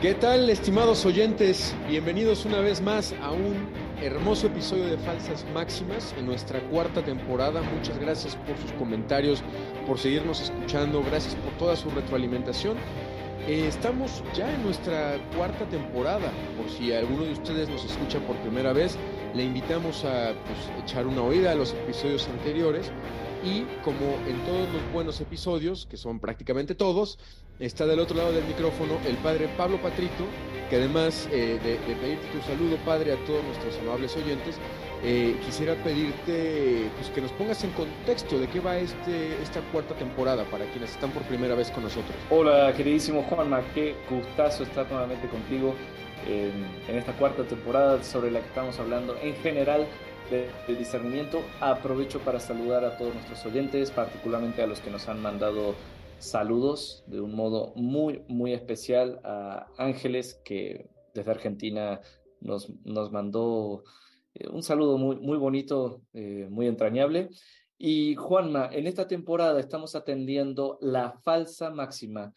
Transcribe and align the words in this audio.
¿Qué 0.00 0.14
tal, 0.14 0.48
estimados 0.48 1.04
oyentes? 1.04 1.76
Bienvenidos 1.86 2.46
una 2.46 2.60
vez 2.60 2.80
más 2.80 3.14
a 3.20 3.32
un 3.32 3.68
hermoso 4.00 4.46
episodio 4.46 4.86
de 4.86 4.96
Falsas 4.96 5.44
Máximas 5.52 6.14
en 6.18 6.24
nuestra 6.24 6.58
cuarta 6.70 7.02
temporada. 7.04 7.60
Muchas 7.60 7.98
gracias 7.98 8.34
por 8.34 8.56
sus 8.56 8.72
comentarios, 8.78 9.42
por 9.86 9.98
seguirnos 9.98 10.40
escuchando, 10.40 11.02
gracias 11.02 11.34
por 11.34 11.52
toda 11.58 11.76
su 11.76 11.90
retroalimentación. 11.90 12.78
Eh, 13.46 13.66
estamos 13.68 14.24
ya 14.34 14.50
en 14.50 14.62
nuestra 14.62 15.18
cuarta 15.36 15.66
temporada, 15.66 16.32
por 16.56 16.70
si 16.70 16.94
alguno 16.94 17.24
de 17.24 17.32
ustedes 17.32 17.68
nos 17.68 17.84
escucha 17.84 18.20
por 18.20 18.36
primera 18.36 18.72
vez, 18.72 18.96
le 19.34 19.44
invitamos 19.44 20.06
a 20.06 20.32
pues, 20.46 20.82
echar 20.82 21.06
una 21.06 21.22
oída 21.22 21.52
a 21.52 21.54
los 21.54 21.74
episodios 21.74 22.26
anteriores 22.28 22.90
y 23.44 23.64
como 23.82 24.18
en 24.26 24.38
todos 24.44 24.68
los 24.72 24.92
buenos 24.92 25.20
episodios, 25.20 25.86
que 25.86 25.96
son 25.96 26.20
prácticamente 26.20 26.74
todos, 26.74 27.18
está 27.58 27.86
del 27.86 28.00
otro 28.00 28.16
lado 28.16 28.32
del 28.32 28.44
micrófono 28.44 28.98
el 29.06 29.16
padre 29.16 29.48
Pablo 29.56 29.80
Patrito, 29.80 30.24
que 30.68 30.76
además 30.76 31.28
eh, 31.32 31.58
de, 31.62 31.94
pedirte 31.94 32.26
tu 32.28 32.40
saludo, 32.46 32.76
padre, 32.84 33.12
a 33.12 33.24
todos 33.24 33.42
nuestros 33.44 33.78
amables 33.78 34.16
oyentes, 34.16 34.56
eh, 35.02 35.36
quisiera 35.44 35.74
pedirte 35.82 36.90
pues, 36.96 37.08
que 37.10 37.20
nos 37.22 37.32
pongas 37.32 37.64
en 37.64 37.70
contexto 37.70 38.38
de 38.38 38.46
qué 38.48 38.60
va 38.60 38.76
este, 38.76 39.42
esta 39.42 39.60
cuarta 39.72 39.94
temporada 39.94 40.44
para 40.44 40.66
quienes 40.72 40.90
están 40.90 41.10
por 41.10 41.22
primera 41.22 41.54
vez 41.54 41.70
con 41.70 41.82
nosotros. 41.82 42.14
Hola, 42.30 42.72
queridísimo 42.76 43.22
Juanma, 43.22 43.62
qué 43.74 43.96
gustazo 44.10 44.62
estar 44.64 44.90
nuevamente 44.90 45.26
contigo 45.28 45.74
en, 46.28 46.66
en 46.86 46.98
esta 46.98 47.12
cuarta 47.14 47.44
temporada 47.44 48.02
sobre 48.04 48.30
la 48.30 48.40
que 48.40 48.46
estamos 48.46 48.78
hablando 48.78 49.16
en 49.22 49.34
general 49.36 49.86
de, 50.30 50.48
discernimiento. 50.68 51.42
Aprovecho 51.60 52.20
para 52.20 52.40
saludar 52.40 52.84
a 52.84 52.96
todos 52.96 53.14
nuestros 53.14 53.44
oyentes, 53.44 53.90
particularmente 53.90 54.62
a 54.62 54.66
los 54.66 54.80
que 54.80 54.90
nos 54.90 55.08
han 55.08 55.20
mandado 55.20 55.74
saludos 56.18 57.02
de 57.06 57.20
un 57.20 57.34
modo 57.34 57.72
muy, 57.76 58.22
muy 58.28 58.52
especial 58.52 59.20
a 59.24 59.66
Ángeles, 59.78 60.40
que 60.44 60.88
desde 61.14 61.30
Argentina 61.30 62.00
nos, 62.40 62.70
nos 62.84 63.10
mandó 63.10 63.82
eh, 64.34 64.48
un 64.48 64.62
saludo 64.62 64.98
muy, 64.98 65.16
muy 65.16 65.38
bonito, 65.38 66.02
eh, 66.12 66.46
muy 66.50 66.66
entrañable. 66.66 67.30
Y 67.76 68.14
Juanma, 68.14 68.68
en 68.72 68.86
esta 68.86 69.08
temporada 69.08 69.58
estamos 69.58 69.94
atendiendo 69.94 70.78
la 70.80 71.12
falsa 71.22 71.70
máxima 71.70 72.32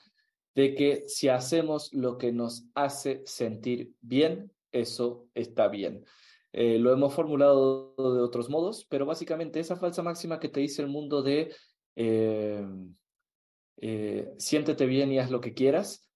de 0.55 0.75
que 0.75 1.03
si 1.07 1.29
hacemos 1.29 1.91
lo 1.93 2.17
que 2.17 2.31
nos 2.31 2.65
hace 2.73 3.21
sentir 3.25 3.93
bien, 4.01 4.51
eso 4.71 5.27
está 5.33 5.67
bien. 5.67 6.05
Eh, 6.55 6.77
lo 6.77 6.93
hemos 6.93 7.15
formulado 7.15 7.95
de 7.97 8.21
otros 8.21 8.47
modos, 8.47 8.85
pero 8.87 9.07
básicamente 9.07 9.59
esa 9.59 9.75
falsa 9.75 10.03
máxima 10.03 10.39
que 10.39 10.49
te 10.49 10.59
dice 10.59 10.83
el 10.83 10.87
mundo 10.87 11.23
de 11.23 11.51
eh, 11.95 12.63
eh, 13.77 14.31
siéntete 14.37 14.85
bien 14.85 15.11
y 15.11 15.17
haz 15.17 15.31
lo 15.31 15.41
que 15.41 15.53
quieras, 15.53 16.07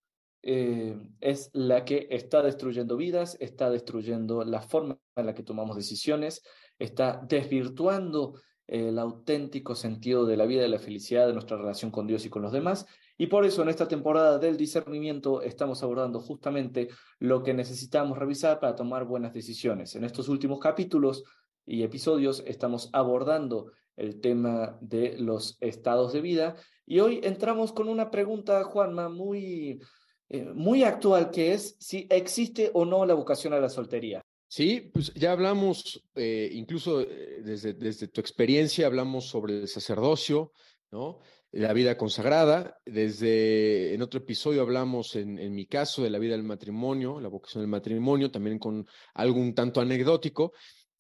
es 0.43 1.49
la 1.51 1.83
que 1.83 2.07
está 2.09 2.41
destruyendo 2.41 2.95
vidas, 2.95 3.35
está 3.41 3.69
destruyendo 3.69 4.45
la 4.45 4.61
forma 4.61 4.97
en 5.17 5.25
la 5.25 5.33
que 5.33 5.43
tomamos 5.43 5.75
decisiones, 5.75 6.41
está 6.79 7.19
desvirtuando 7.27 8.39
el 8.67 8.99
auténtico 8.99 9.75
sentido 9.75 10.25
de 10.25 10.37
la 10.37 10.45
vida 10.45 10.65
y 10.65 10.69
la 10.69 10.79
felicidad 10.79 11.27
de 11.27 11.33
nuestra 11.33 11.57
relación 11.57 11.91
con 11.91 12.05
Dios 12.05 12.25
y 12.25 12.29
con 12.29 12.41
los 12.41 12.51
demás 12.51 12.85
y 13.17 13.27
por 13.27 13.45
eso 13.45 13.63
en 13.63 13.69
esta 13.69 13.87
temporada 13.87 14.37
del 14.37 14.57
discernimiento 14.57 15.41
estamos 15.41 15.81
abordando 15.81 16.19
justamente 16.19 16.89
lo 17.19 17.41
que 17.41 17.53
necesitamos 17.53 18.17
revisar 18.17 18.59
para 18.59 18.75
tomar 18.75 19.05
buenas 19.05 19.33
decisiones. 19.33 19.95
En 19.95 20.03
estos 20.03 20.29
últimos 20.29 20.59
capítulos 20.59 21.23
y 21.65 21.81
episodios 21.81 22.43
estamos 22.45 22.89
abordando 22.93 23.71
el 23.95 24.21
tema 24.21 24.77
de 24.81 25.17
los 25.17 25.57
estados 25.61 26.13
de 26.13 26.21
vida 26.21 26.55
y 26.85 26.99
hoy 26.99 27.19
entramos 27.23 27.73
con 27.73 27.89
una 27.89 28.11
pregunta, 28.11 28.63
Juanma, 28.63 29.09
muy, 29.09 29.81
eh, 30.29 30.45
muy 30.53 30.83
actual, 30.83 31.31
que 31.31 31.53
es 31.53 31.75
si 31.79 32.05
existe 32.11 32.69
o 32.75 32.85
no 32.85 33.03
la 33.07 33.15
vocación 33.15 33.53
a 33.53 33.59
la 33.59 33.69
soltería. 33.69 34.23
Sí, 34.49 34.89
pues 34.93 35.13
ya 35.13 35.33
hablamos, 35.33 36.01
eh, 36.15 36.49
incluso 36.53 37.01
eh, 37.01 37.41
desde, 37.43 37.73
desde 37.73 38.07
tu 38.07 38.21
experiencia, 38.21 38.87
hablamos 38.87 39.25
sobre 39.25 39.61
el 39.61 39.67
sacerdocio, 39.67 40.53
¿no? 40.89 41.19
la 41.51 41.73
vida 41.73 41.97
consagrada. 41.97 42.79
Desde 42.85 43.93
en 43.93 44.01
otro 44.01 44.19
episodio 44.19 44.61
hablamos, 44.61 45.15
en, 45.15 45.37
en, 45.37 45.53
mi 45.53 45.65
caso, 45.65 46.01
de 46.01 46.09
la 46.09 46.19
vida 46.19 46.31
del 46.31 46.43
matrimonio, 46.43 47.19
la 47.19 47.27
vocación 47.27 47.61
del 47.61 47.69
matrimonio, 47.69 48.31
también 48.31 48.57
con 48.57 48.87
algo 49.13 49.39
un 49.39 49.53
tanto 49.53 49.81
anecdótico. 49.81 50.53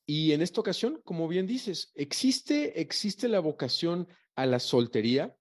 Y 0.05 0.33
en 0.33 0.41
esta 0.41 0.59
ocasión, 0.59 1.01
como 1.05 1.27
bien 1.27 1.47
dices, 1.47 1.91
existe, 1.95 2.81
existe 2.81 3.29
la 3.29 3.39
vocación 3.39 4.07
a 4.35 4.45
la 4.45 4.59
soltería. 4.59 5.36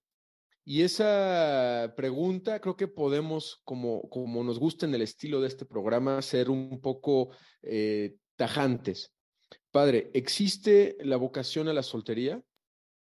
Y 0.69 0.83
esa 0.83 1.95
pregunta 1.97 2.61
creo 2.61 2.77
que 2.77 2.89
podemos, 2.89 3.61
como, 3.63 4.11
como 4.11 4.43
nos 4.43 4.59
gusta 4.59 4.85
en 4.85 4.93
el 4.97 5.03
estilo 5.03 5.41
de 5.41 5.47
este 5.47 5.65
programa, 5.65 6.21
ser 6.23 6.51
un 6.51 6.81
poco 6.81 7.31
eh, 7.63 8.17
tajantes. 8.35 9.15
Padre, 9.71 10.11
¿existe 10.13 10.97
la 11.03 11.19
vocación 11.19 11.69
a 11.69 11.73
la 11.73 11.85
soltería? 11.85 12.43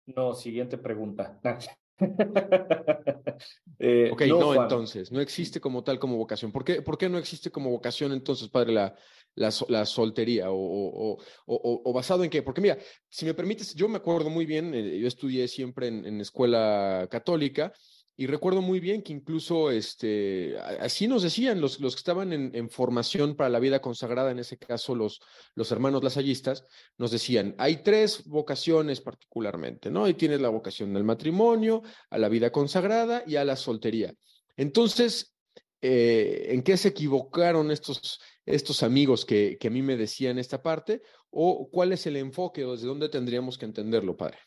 No, 0.06 0.32
siguiente 0.32 0.78
pregunta. 0.78 1.38
eh, 3.78 4.10
ok, 4.12 4.22
no, 4.28 4.62
entonces, 4.62 5.12
no 5.12 5.20
existe 5.20 5.60
como 5.60 5.84
tal 5.84 5.98
como 5.98 6.16
vocación. 6.16 6.52
¿Por 6.52 6.64
qué, 6.64 6.82
por 6.82 6.98
qué 6.98 7.08
no 7.08 7.18
existe 7.18 7.50
como 7.50 7.70
vocación 7.70 8.12
entonces, 8.12 8.48
padre, 8.48 8.72
la, 8.72 8.94
la, 9.34 9.50
la 9.68 9.86
soltería? 9.86 10.50
O, 10.50 10.56
o, 10.56 11.18
o, 11.46 11.82
o, 11.84 11.92
basado 11.92 12.24
en 12.24 12.30
qué? 12.30 12.42
Porque 12.42 12.60
mira, 12.60 12.78
si 13.08 13.24
me 13.24 13.34
permites, 13.34 13.74
yo 13.74 13.88
me 13.88 13.98
acuerdo 13.98 14.30
muy 14.30 14.46
bien, 14.46 14.74
eh, 14.74 14.98
yo 14.98 15.06
estudié 15.06 15.48
siempre 15.48 15.88
en, 15.88 16.04
en 16.06 16.20
escuela 16.20 17.08
católica 17.10 17.72
y 18.16 18.26
recuerdo 18.26 18.60
muy 18.60 18.78
bien 18.78 19.02
que 19.02 19.12
incluso 19.12 19.70
este, 19.70 20.58
así 20.58 21.08
nos 21.08 21.22
decían 21.22 21.60
los, 21.60 21.80
los 21.80 21.94
que 21.94 22.00
estaban 22.00 22.32
en, 22.32 22.70
formación 22.70 23.34
para 23.34 23.48
la 23.48 23.58
vida 23.58 23.80
consagrada, 23.80 24.30
en 24.30 24.38
ese 24.38 24.58
caso 24.58 24.94
los, 24.94 25.20
los 25.54 25.72
hermanos 25.72 26.04
lasallistas, 26.04 26.66
nos 26.98 27.10
decían, 27.10 27.54
hay 27.58 27.82
tres 27.82 28.24
vocaciones 28.24 29.00
particularmente, 29.00 29.90
¿no? 29.90 30.06
Y 30.08 30.14
tienes 30.14 30.42
la 30.42 30.50
vocación 30.50 30.92
del 30.92 31.04
matrimonio, 31.04 31.82
a 32.10 32.18
la 32.18 32.28
vida 32.28 32.52
consagrada 32.52 33.24
y 33.26 33.36
a 33.36 33.44
la 33.44 33.56
soltería. 33.56 34.14
Entonces, 34.56 35.34
eh, 35.80 36.48
¿en 36.50 36.62
qué 36.62 36.76
se 36.76 36.88
equivocaron 36.88 37.70
estos, 37.70 38.20
estos 38.44 38.82
amigos 38.82 39.24
que, 39.24 39.56
que 39.58 39.68
a 39.68 39.70
mí 39.70 39.80
me 39.80 39.96
decían 39.96 40.38
esta 40.38 40.62
parte? 40.62 41.00
¿O 41.30 41.70
cuál 41.70 41.92
es 41.92 42.06
el 42.06 42.16
enfoque 42.16 42.64
o 42.66 42.72
desde 42.72 42.86
dónde 42.86 43.08
tendríamos 43.08 43.56
que 43.56 43.64
entenderlo, 43.64 44.16
padre? 44.18 44.38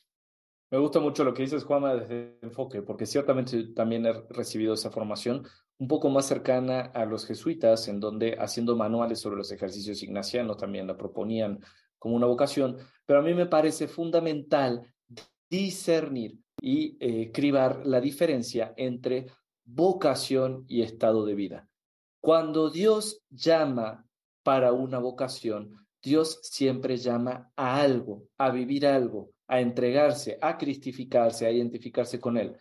Me 0.76 0.82
gusta 0.82 1.00
mucho 1.00 1.24
lo 1.24 1.34
que 1.34 1.44
dices, 1.44 1.64
Juanma, 1.64 1.96
desde 1.96 2.38
enfoque, 2.42 2.82
porque 2.82 3.06
ciertamente 3.06 3.68
también 3.68 4.06
he 4.06 4.12
recibido 4.12 4.74
esa 4.74 4.92
formación 4.92 5.48
un 5.78 5.88
poco 5.88 6.10
más 6.10 6.26
cercana 6.26 6.82
a 6.94 7.06
los 7.06 7.26
jesuitas, 7.26 7.88
en 7.88 8.02
donde 8.02 8.36
haciendo 8.38 8.76
manuales 8.76 9.22
sobre 9.22 9.38
los 9.38 9.50
ejercicios 9.54 10.04
ignacianos 10.04 10.58
también 10.58 10.86
la 10.86 10.98
proponían 10.98 11.62
como 11.98 12.18
una 12.18 12.26
vocación, 12.26 12.76
pero 13.06 13.20
a 13.20 13.22
mí 13.22 13.34
me 13.34 13.46
parece 13.46 13.88
fundamental 13.88 14.94
discernir 15.50 16.40
y 16.60 16.98
eh, 17.00 17.32
cribar 17.32 17.86
la 17.86 18.02
diferencia 18.02 18.74
entre 18.76 19.28
vocación 19.64 20.66
y 20.68 20.82
estado 20.82 21.26
de 21.26 21.36
vida. 21.36 21.70
Cuando 22.20 22.70
Dios 22.70 23.22
llama 23.30 24.06
para 24.44 24.74
una 24.74 25.00
vocación, 25.00 25.88
Dios 26.04 26.38
siempre 26.44 26.98
llama 26.98 27.50
a 27.56 27.80
algo, 27.80 28.28
a 28.38 28.52
vivir 28.52 28.86
algo, 28.86 29.32
a 29.48 29.60
entregarse, 29.60 30.38
a 30.42 30.58
cristificarse, 30.58 31.46
a 31.46 31.52
identificarse 31.52 32.20
con 32.20 32.38
Él. 32.38 32.58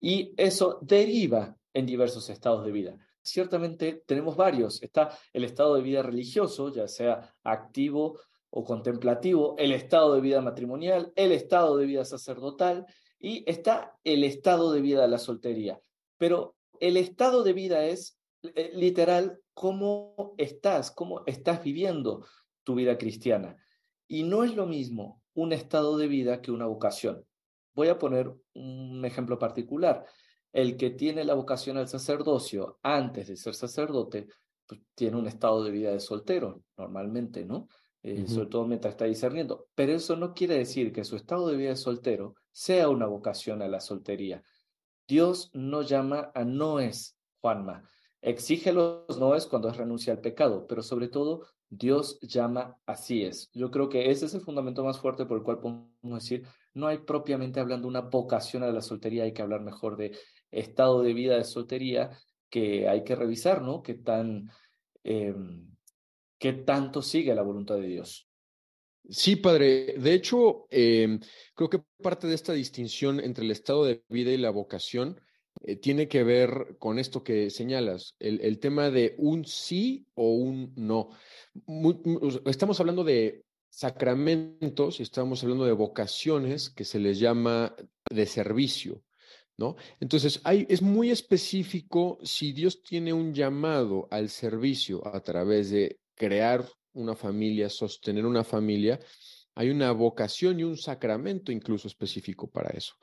Y 0.00 0.34
eso 0.36 0.78
deriva 0.82 1.56
en 1.72 1.86
diversos 1.86 2.28
estados 2.30 2.64
de 2.64 2.72
vida. 2.72 2.96
Ciertamente 3.22 4.02
tenemos 4.06 4.36
varios. 4.36 4.82
Está 4.82 5.16
el 5.32 5.44
estado 5.44 5.76
de 5.76 5.82
vida 5.82 6.02
religioso, 6.02 6.72
ya 6.72 6.86
sea 6.86 7.34
activo 7.42 8.20
o 8.50 8.62
contemplativo, 8.62 9.56
el 9.58 9.72
estado 9.72 10.14
de 10.14 10.20
vida 10.20 10.40
matrimonial, 10.40 11.12
el 11.16 11.32
estado 11.32 11.76
de 11.76 11.86
vida 11.86 12.04
sacerdotal 12.04 12.86
y 13.18 13.42
está 13.50 13.98
el 14.04 14.22
estado 14.22 14.72
de 14.72 14.80
vida 14.80 15.02
de 15.02 15.08
la 15.08 15.18
soltería. 15.18 15.80
Pero 16.18 16.54
el 16.78 16.96
estado 16.96 17.42
de 17.42 17.52
vida 17.52 17.84
es 17.86 18.18
eh, 18.42 18.70
literal 18.74 19.40
cómo 19.54 20.34
estás, 20.36 20.90
cómo 20.90 21.22
estás 21.26 21.64
viviendo 21.64 22.26
tu 22.62 22.74
vida 22.74 22.98
cristiana. 22.98 23.56
Y 24.06 24.22
no 24.22 24.44
es 24.44 24.54
lo 24.54 24.66
mismo 24.66 25.23
un 25.34 25.52
estado 25.52 25.96
de 25.96 26.08
vida 26.08 26.40
que 26.40 26.50
una 26.50 26.66
vocación. 26.66 27.24
Voy 27.74 27.88
a 27.88 27.98
poner 27.98 28.32
un 28.54 29.04
ejemplo 29.04 29.38
particular. 29.38 30.04
El 30.52 30.76
que 30.76 30.90
tiene 30.90 31.24
la 31.24 31.34
vocación 31.34 31.76
al 31.76 31.88
sacerdocio 31.88 32.78
antes 32.82 33.28
de 33.28 33.36
ser 33.36 33.54
sacerdote, 33.54 34.28
pues, 34.66 34.80
tiene 34.94 35.16
un 35.16 35.26
estado 35.26 35.64
de 35.64 35.70
vida 35.70 35.90
de 35.90 36.00
soltero, 36.00 36.62
normalmente, 36.76 37.44
¿no? 37.44 37.68
Eh, 38.02 38.28
sobre 38.28 38.48
todo 38.48 38.66
mientras 38.66 38.92
está 38.92 39.06
discerniendo. 39.06 39.66
Pero 39.74 39.92
eso 39.92 40.14
no 40.14 40.34
quiere 40.34 40.58
decir 40.58 40.92
que 40.92 41.04
su 41.04 41.16
estado 41.16 41.48
de 41.48 41.56
vida 41.56 41.70
de 41.70 41.76
soltero 41.76 42.34
sea 42.52 42.88
una 42.88 43.06
vocación 43.06 43.62
a 43.62 43.68
la 43.68 43.80
soltería. 43.80 44.42
Dios 45.08 45.50
no 45.54 45.82
llama 45.82 46.30
a 46.34 46.44
noes, 46.44 47.18
Juanma. 47.40 47.82
Exige 48.20 48.72
los 48.72 49.18
noes 49.18 49.46
cuando 49.46 49.68
es 49.68 49.76
renuncia 49.76 50.12
al 50.12 50.20
pecado, 50.20 50.66
pero 50.66 50.82
sobre 50.82 51.08
todo 51.08 51.46
Dios 51.76 52.18
llama 52.20 52.76
así 52.86 53.24
es. 53.24 53.50
Yo 53.52 53.70
creo 53.70 53.88
que 53.88 54.10
ese 54.10 54.26
es 54.26 54.34
el 54.34 54.40
fundamento 54.40 54.84
más 54.84 54.98
fuerte 54.98 55.26
por 55.26 55.38
el 55.38 55.42
cual 55.42 55.60
podemos 55.60 55.88
decir, 56.02 56.46
no 56.72 56.86
hay 56.86 56.98
propiamente 56.98 57.60
hablando 57.60 57.88
una 57.88 58.00
vocación 58.00 58.62
a 58.62 58.70
la 58.70 58.80
soltería, 58.80 59.24
hay 59.24 59.32
que 59.32 59.42
hablar 59.42 59.60
mejor 59.60 59.96
de 59.96 60.16
estado 60.50 61.02
de 61.02 61.14
vida 61.14 61.36
de 61.36 61.44
soltería 61.44 62.18
que 62.48 62.88
hay 62.88 63.02
que 63.02 63.16
revisar, 63.16 63.62
¿no? 63.62 63.82
¿Qué, 63.82 63.94
tan, 63.94 64.50
em, 65.02 65.74
tanto 66.64 67.02
sigue 67.02 67.34
la 67.34 67.42
voluntad 67.42 67.76
de 67.76 67.88
Dios? 67.88 68.28
Sí, 69.08 69.36
padre. 69.36 69.94
De 69.98 70.14
hecho, 70.14 70.66
em, 70.70 71.20
creo 71.54 71.68
que 71.68 71.82
parte 72.02 72.26
de 72.26 72.34
esta 72.34 72.52
distinción 72.52 73.20
entre 73.20 73.44
el 73.44 73.50
estado 73.50 73.84
de 73.84 74.04
vida 74.08 74.30
y 74.30 74.38
la 74.38 74.50
vocación 74.50 75.20
eh, 75.62 75.76
tiene 75.76 76.08
que 76.08 76.24
ver 76.24 76.76
con 76.78 76.98
esto 76.98 77.22
que 77.22 77.50
señalas, 77.50 78.14
el, 78.18 78.58
tema 78.58 78.90
de 78.90 79.14
un 79.18 79.44
sí 79.44 80.06
o 80.14 80.34
un 80.34 80.72
no. 80.76 81.10
estamos 82.46 82.80
hablando 82.80 83.04
de 83.04 83.44
sacramentos 83.70 85.00
y 85.00 85.02
estamos 85.02 85.42
hablando 85.42 85.64
de 85.64 85.72
vocaciones 85.72 86.70
que 86.70 86.84
se 86.84 86.98
les 86.98 87.18
llama 87.18 87.74
de 88.10 88.26
servicio. 88.26 89.02
¿No? 89.56 89.76
Entonces, 90.00 90.42
es 90.44 90.82
muy 90.82 91.12
específico 91.12 92.18
si 92.24 92.52
Dios 92.52 92.82
tiene 92.82 93.12
un 93.12 93.32
llamado 93.32 94.08
al 94.10 94.28
servicio 94.28 95.06
a 95.06 95.20
través 95.20 95.70
de 95.70 96.00
crear 96.16 96.68
una 96.92 97.14
familia, 97.14 97.68
sostener 97.68 98.26
una 98.26 98.42
familia, 98.42 98.98
hay 99.54 99.70
una 99.70 99.92
vocación 99.92 100.58
y 100.58 100.64
un 100.64 100.76
sacramento 100.76 101.52
incluso 101.52 101.88
específico 101.88 102.50
para 102.50 102.70
eso. 102.70 102.94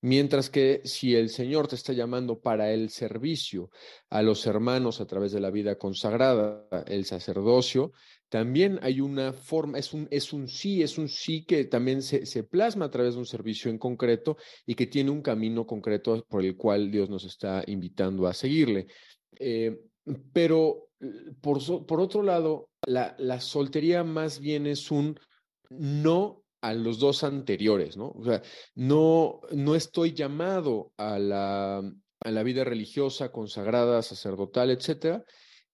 Mientras 0.00 0.50
que 0.50 0.82
si 0.84 1.14
el 1.14 1.30
Señor 1.30 1.68
te 1.68 1.74
está 1.74 1.92
llamando 1.92 2.40
para 2.40 2.72
el 2.72 2.90
servicio 2.90 3.70
a 4.10 4.22
los 4.22 4.46
hermanos 4.46 5.00
a 5.00 5.06
través 5.06 5.32
de 5.32 5.40
la 5.40 5.50
vida 5.50 5.76
consagrada, 5.76 6.66
el 6.86 7.04
sacerdocio, 7.04 7.92
también 8.28 8.78
hay 8.82 9.00
una 9.00 9.32
forma, 9.32 9.78
es 9.78 9.92
un, 9.92 10.08
es 10.10 10.32
un 10.32 10.48
sí, 10.48 10.82
es 10.82 10.98
un 10.98 11.08
sí 11.08 11.44
que 11.44 11.64
también 11.64 12.02
se, 12.02 12.26
se, 12.26 12.42
plasma 12.42 12.86
a 12.86 12.90
través 12.90 13.14
de 13.14 13.20
un 13.20 13.26
servicio 13.26 13.70
en 13.70 13.78
concreto 13.78 14.36
y 14.66 14.74
que 14.74 14.86
tiene 14.86 15.10
un 15.10 15.22
camino 15.22 15.66
concreto 15.66 16.24
por 16.28 16.44
el 16.44 16.56
cual 16.56 16.90
Dios 16.90 17.08
nos 17.08 17.24
está 17.24 17.62
invitando 17.66 18.26
a 18.26 18.34
seguirle. 18.34 18.86
Eh, 19.38 19.78
pero 20.32 20.88
por, 21.40 21.86
por 21.86 22.00
otro 22.00 22.22
lado, 22.22 22.70
la, 22.86 23.14
la 23.18 23.40
soltería 23.40 24.02
más 24.02 24.40
bien 24.40 24.66
es 24.66 24.90
un 24.90 25.18
no 25.70 26.44
a 26.60 26.72
los 26.74 26.98
dos 26.98 27.22
anteriores, 27.24 27.96
¿no? 27.96 28.08
O 28.10 28.24
sea, 28.24 28.42
no, 28.74 29.40
no 29.52 29.74
estoy 29.74 30.14
llamado 30.14 30.92
a 30.96 31.18
la, 31.18 31.78
a 31.78 32.30
la 32.30 32.42
vida 32.42 32.64
religiosa, 32.64 33.30
consagrada, 33.30 34.02
sacerdotal, 34.02 34.70
etcétera. 34.70 35.24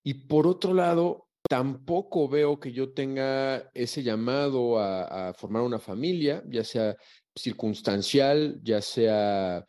Y 0.02 0.14
por 0.26 0.46
otro 0.46 0.74
lado, 0.74 1.28
tampoco 1.48 2.28
veo 2.28 2.58
que 2.60 2.72
yo 2.72 2.92
tenga 2.92 3.70
ese 3.74 4.02
llamado 4.02 4.78
a, 4.78 5.34
formar 5.34 5.62
una 5.62 5.78
familia, 5.78 6.42
ya 6.46 6.64
sea 6.64 6.96
circunstancial, 7.34 8.60
ya 8.62 8.80
sea 8.80 9.64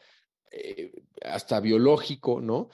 eh, 0.51 0.91
hasta 1.21 1.59
biológico, 1.59 2.41
¿no? 2.41 2.69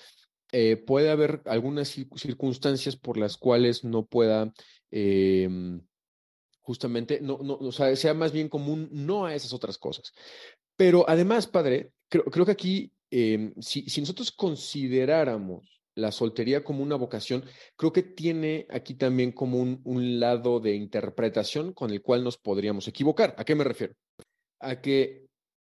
Eh, 0.51 0.77
puede 0.77 1.11
haber 1.11 1.41
algunas 1.45 1.89
circunstancias 2.15 2.95
por 2.95 3.17
las 3.17 3.37
cuales 3.37 3.83
no 3.83 4.05
pueda 4.05 4.51
em, 4.89 5.81
justamente, 6.69 7.19
no, 7.19 7.39
no, 7.41 7.71
sea 7.71 8.13
más 8.13 8.31
bien 8.31 8.47
común 8.47 8.89
no 8.91 9.25
a 9.25 9.33
esas 9.33 9.53
otras 9.53 9.79
cosas. 9.79 10.13
Pero 10.75 11.03
además, 11.09 11.47
padre, 11.47 11.93
creo, 12.07 12.25
creo 12.25 12.45
que 12.45 12.51
aquí, 12.51 12.91
em, 13.09 13.55
si, 13.59 13.89
si 13.89 14.01
nosotros 14.01 14.31
consideráramos 14.31 15.81
la 15.95 16.11
soltería 16.11 16.63
como 16.63 16.83
una 16.83 16.95
vocación, 16.95 17.43
creo 17.75 17.91
que 17.91 18.03
tiene 18.03 18.67
aquí 18.69 18.93
también 18.93 19.31
como 19.31 19.57
un, 19.57 19.81
un, 19.83 20.19
lado 20.19 20.59
de 20.59 20.75
interpretación 20.75 21.73
con 21.73 21.89
el 21.89 22.03
cual 22.03 22.23
nos 22.23 22.37
podríamos 22.37 22.87
equivocar. 22.87 23.33
¿A 23.39 23.45
qué 23.45 23.55
me 23.55 23.63
refiero? 23.63 23.95
A 24.59 24.79
que 24.79 25.25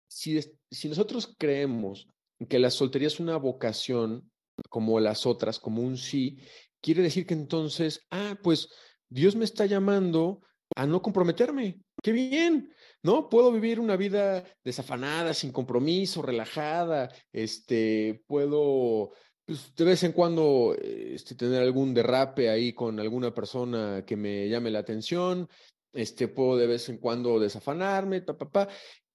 si, 0.09 0.39
si 0.71 0.89
nosotros 0.89 1.35
creemos 1.37 2.07
que 2.49 2.61
la 2.61 2.71
soltería 2.71 3.09
es 3.09 3.19
una 3.19 3.39
vocación 3.39 4.31
como 4.69 5.01
las 5.01 5.27
otras, 5.27 5.59
como 5.59 5.83
un 5.83 5.97
sí, 5.97 6.39
quiere 6.81 7.03
decir 7.03 7.27
que 7.27 7.35
entonces, 7.35 8.07
ah, 8.13 8.39
pues 8.41 8.69
Dios 9.11 9.35
me 9.35 9.45
está 9.45 9.67
llamando 9.67 10.43
a 10.75 10.87
no 10.87 11.03
comprometerme. 11.03 11.81
¡Qué 12.03 12.13
bien! 12.13 12.73
¿No? 13.03 13.29
Puedo 13.29 13.53
vivir 13.53 13.81
una 13.81 13.97
vida 13.97 14.45
desafanada, 14.65 15.35
sin 15.35 15.53
compromiso, 15.53 16.23
relajada, 16.23 17.11
este, 17.33 18.23
puedo 18.27 19.13
pues, 19.45 19.75
de 19.75 19.85
vez 19.85 20.03
en 20.05 20.13
cuando 20.13 20.77
este, 20.81 21.35
tener 21.35 21.63
algún 21.63 21.95
derrape 21.95 22.49
ahí 22.49 22.73
con 22.73 23.01
alguna 23.01 23.35
persona 23.35 24.05
que 24.07 24.17
me 24.17 24.49
llame 24.49 24.71
la 24.71 24.79
atención, 24.79 25.49
este, 25.93 26.29
puedo 26.29 26.57
de 26.57 26.67
vez 26.67 26.89
en 26.89 26.99
cuando 26.99 27.39
desafanarme, 27.39 28.23
pa, 28.23 28.39
pa, 28.39 28.51
pa, 28.51 28.69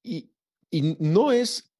y, 0.04 0.31
y 0.69 0.95
no 1.00 1.31
es 1.31 1.74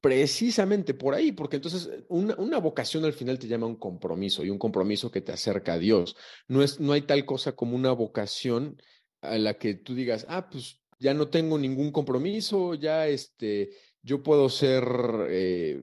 precisamente 0.00 0.94
por 0.94 1.14
ahí, 1.14 1.32
porque 1.32 1.56
entonces 1.56 1.90
una, 2.08 2.36
una, 2.36 2.58
vocación 2.58 3.04
al 3.04 3.12
final 3.12 3.40
te 3.40 3.48
llama 3.48 3.66
un 3.66 3.74
compromiso 3.74 4.44
y 4.44 4.50
un 4.50 4.58
compromiso 4.58 5.10
que 5.10 5.20
te 5.20 5.32
acerca 5.32 5.72
a 5.72 5.78
Dios. 5.78 6.16
No, 6.46 6.62
es, 6.62 6.78
no 6.78 6.92
hay 6.92 7.02
tal 7.02 7.24
cosa 7.24 7.56
como 7.56 7.74
una 7.74 7.90
vocación 7.90 8.80
a 9.28 9.38
la 9.38 9.58
que 9.58 9.74
tú 9.74 9.94
digas, 9.94 10.26
ah, 10.28 10.48
pues 10.48 10.80
ya 10.98 11.14
no 11.14 11.28
tengo 11.28 11.58
ningún 11.58 11.92
compromiso, 11.92 12.74
ya 12.74 13.06
este, 13.06 13.70
yo 14.02 14.22
puedo 14.22 14.48
ser, 14.48 14.84
eh, 15.28 15.82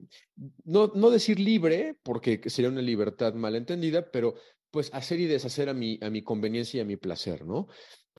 no, 0.64 0.92
no 0.94 1.10
decir 1.10 1.38
libre, 1.38 1.96
porque 2.02 2.40
sería 2.46 2.70
una 2.70 2.82
libertad 2.82 3.34
malentendida, 3.34 4.10
pero 4.10 4.34
pues 4.70 4.90
hacer 4.92 5.20
y 5.20 5.26
deshacer 5.26 5.68
a 5.68 5.74
mi, 5.74 5.98
a 6.02 6.10
mi 6.10 6.22
conveniencia 6.22 6.78
y 6.78 6.80
a 6.80 6.84
mi 6.84 6.96
placer, 6.96 7.46
¿no? 7.46 7.68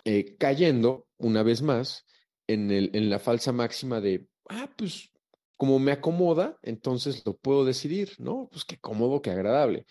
Eh, 0.06 0.36
cayendo, 0.38 1.08
una 1.18 1.44
vez 1.44 1.62
más, 1.62 2.06
en, 2.48 2.72
el, 2.72 2.92
en 2.94 3.10
la 3.10 3.20
falsa 3.20 3.52
máxima 3.52 4.00
de, 4.00 4.28
ah, 4.50 4.72
pues 4.78 5.12
como 5.58 5.80
me 5.80 5.92
acomoda, 5.92 6.58
entonces 6.62 7.24
lo 7.26 7.38
puedo 7.38 7.66
decidir, 7.66 8.12
¿no? 8.20 8.48
Pues 8.52 8.66
qué 8.66 8.78
cómodo, 8.78 9.22
qué 9.22 9.32
agradable. 9.32 9.86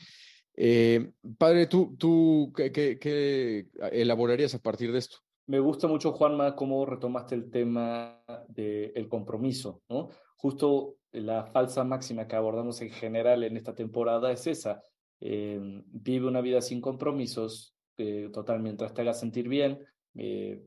Eh, 0.57 1.11
padre, 1.39 1.67
¿tú, 1.67 1.97
tú 1.99 2.53
qué, 2.57 2.71
qué, 2.73 3.67
elaborarías 3.93 4.55
a 4.55 4.63
partir 4.63 4.93
de 4.93 5.01
esto? 5.01 5.19
Me 5.47 5.61
gusta 5.61 5.87
mucho, 5.87 6.13
Juanma, 6.13 6.57
cómo 6.57 6.87
retomaste 6.87 7.35
el 7.35 7.51
tema 7.51 8.23
del 8.49 9.09
compromiso, 9.09 9.83
¿no? 9.89 10.09
Justo 10.37 10.97
la 11.13 11.45
falsa 11.45 11.85
máxima 11.85 12.27
que 12.27 12.37
abordamos 12.37 12.81
en 12.81 12.91
general 12.91 13.45
en 13.45 13.57
esta 13.57 13.75
temporada 13.75 14.33
es 14.33 14.47
esa. 14.47 14.83
Eh, 15.21 15.61
vive 15.87 16.27
una 16.27 16.41
vida 16.41 16.61
sin 16.61 16.81
compromisos, 16.81 17.75
eh, 17.99 18.31
total, 18.33 18.61
mientras 18.61 18.95
te 18.95 19.03
haga 19.03 19.13
sentir 19.13 19.49
bien, 19.49 19.85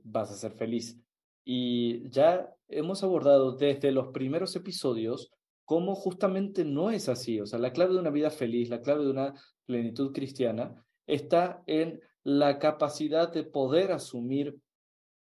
vas 0.04 0.32
a 0.32 0.36
ser 0.36 0.52
feliz. 0.52 1.00
Y 1.44 2.10
ya 2.10 2.54
hemos 2.68 3.04
abordado 3.04 3.54
desde 3.54 3.92
los 3.92 4.10
primeros 4.10 4.56
episodios 4.56 5.32
cómo 5.66 5.96
justamente 5.96 6.64
no 6.66 6.92
es 6.92 7.10
así. 7.10 7.40
O 7.42 7.46
sea, 7.46 7.60
la 7.60 7.74
clave 7.74 7.94
de 7.94 8.00
una 8.00 8.10
vida 8.10 8.30
feliz, 8.30 8.70
la 8.70 8.82
clave 8.82 9.04
de 9.04 9.12
una 9.12 9.34
plenitud 9.66 10.14
cristiana, 10.14 10.86
está 11.08 11.64
en 11.68 12.02
la 12.24 12.60
capacidad 12.60 13.32
de 13.32 13.44
poder 13.44 13.92
asumir 13.92 14.58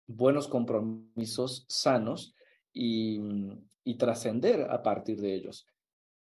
buenos 0.08 0.48
compromisos 0.48 1.66
sanos 1.68 2.34
y, 2.74 3.20
y 3.84 3.98
trascender 3.98 4.68
a 4.70 4.82
partir 4.82 5.22
de 5.22 5.36
ellos. 5.36 5.68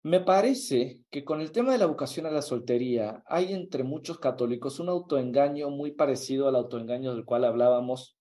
Me 0.03 0.21
parece 0.21 1.01
que 1.11 1.25
con 1.25 1.41
el 1.41 1.53
tema 1.53 1.73
de 1.73 1.79
la 1.79 1.87
vocación 1.87 2.27
a 2.27 2.31
la 2.31 2.43
soltería 2.43 3.23
hay 3.27 3.53
entre 3.53 3.83
muchos 3.83 4.19
católicos 4.19 4.81
un 4.81 4.89
autoengaño 4.89 5.71
muy 5.71 5.93
parecido 5.93 6.49
al 6.49 6.57
autoengaño 6.57 7.15
del 7.15 7.25
cual 7.25 7.45
hablábamos 7.45 8.17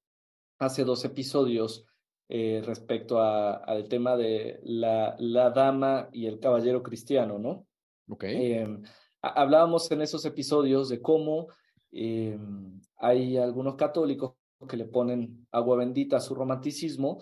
hace 0.59 0.83
dos 0.83 1.05
episodios 1.05 1.85
eh, 2.29 2.61
respecto 2.65 3.21
al 3.21 3.87
tema 3.87 4.17
de 4.17 4.59
la, 4.63 5.15
la, 5.17 5.49
dama 5.51 6.09
y 6.11 6.25
el 6.25 6.39
caballero 6.39 6.83
cristiano, 6.83 7.39
¿no? 7.39 7.65
Ok. 8.09 8.23
Em, 8.25 8.81
hablábamos 9.21 9.89
en 9.91 10.01
esos 10.01 10.25
episodios 10.25 10.89
de 10.89 11.01
cómo 11.01 11.47
em, 11.91 12.81
hay 12.97 13.37
algunos 13.37 13.75
católicos 13.75 14.33
que 14.67 14.77
le 14.77 14.85
ponen 14.85 15.47
agua 15.51 15.77
bendita 15.77 16.17
a 16.17 16.21
su 16.21 16.33
romanticismo 16.33 17.21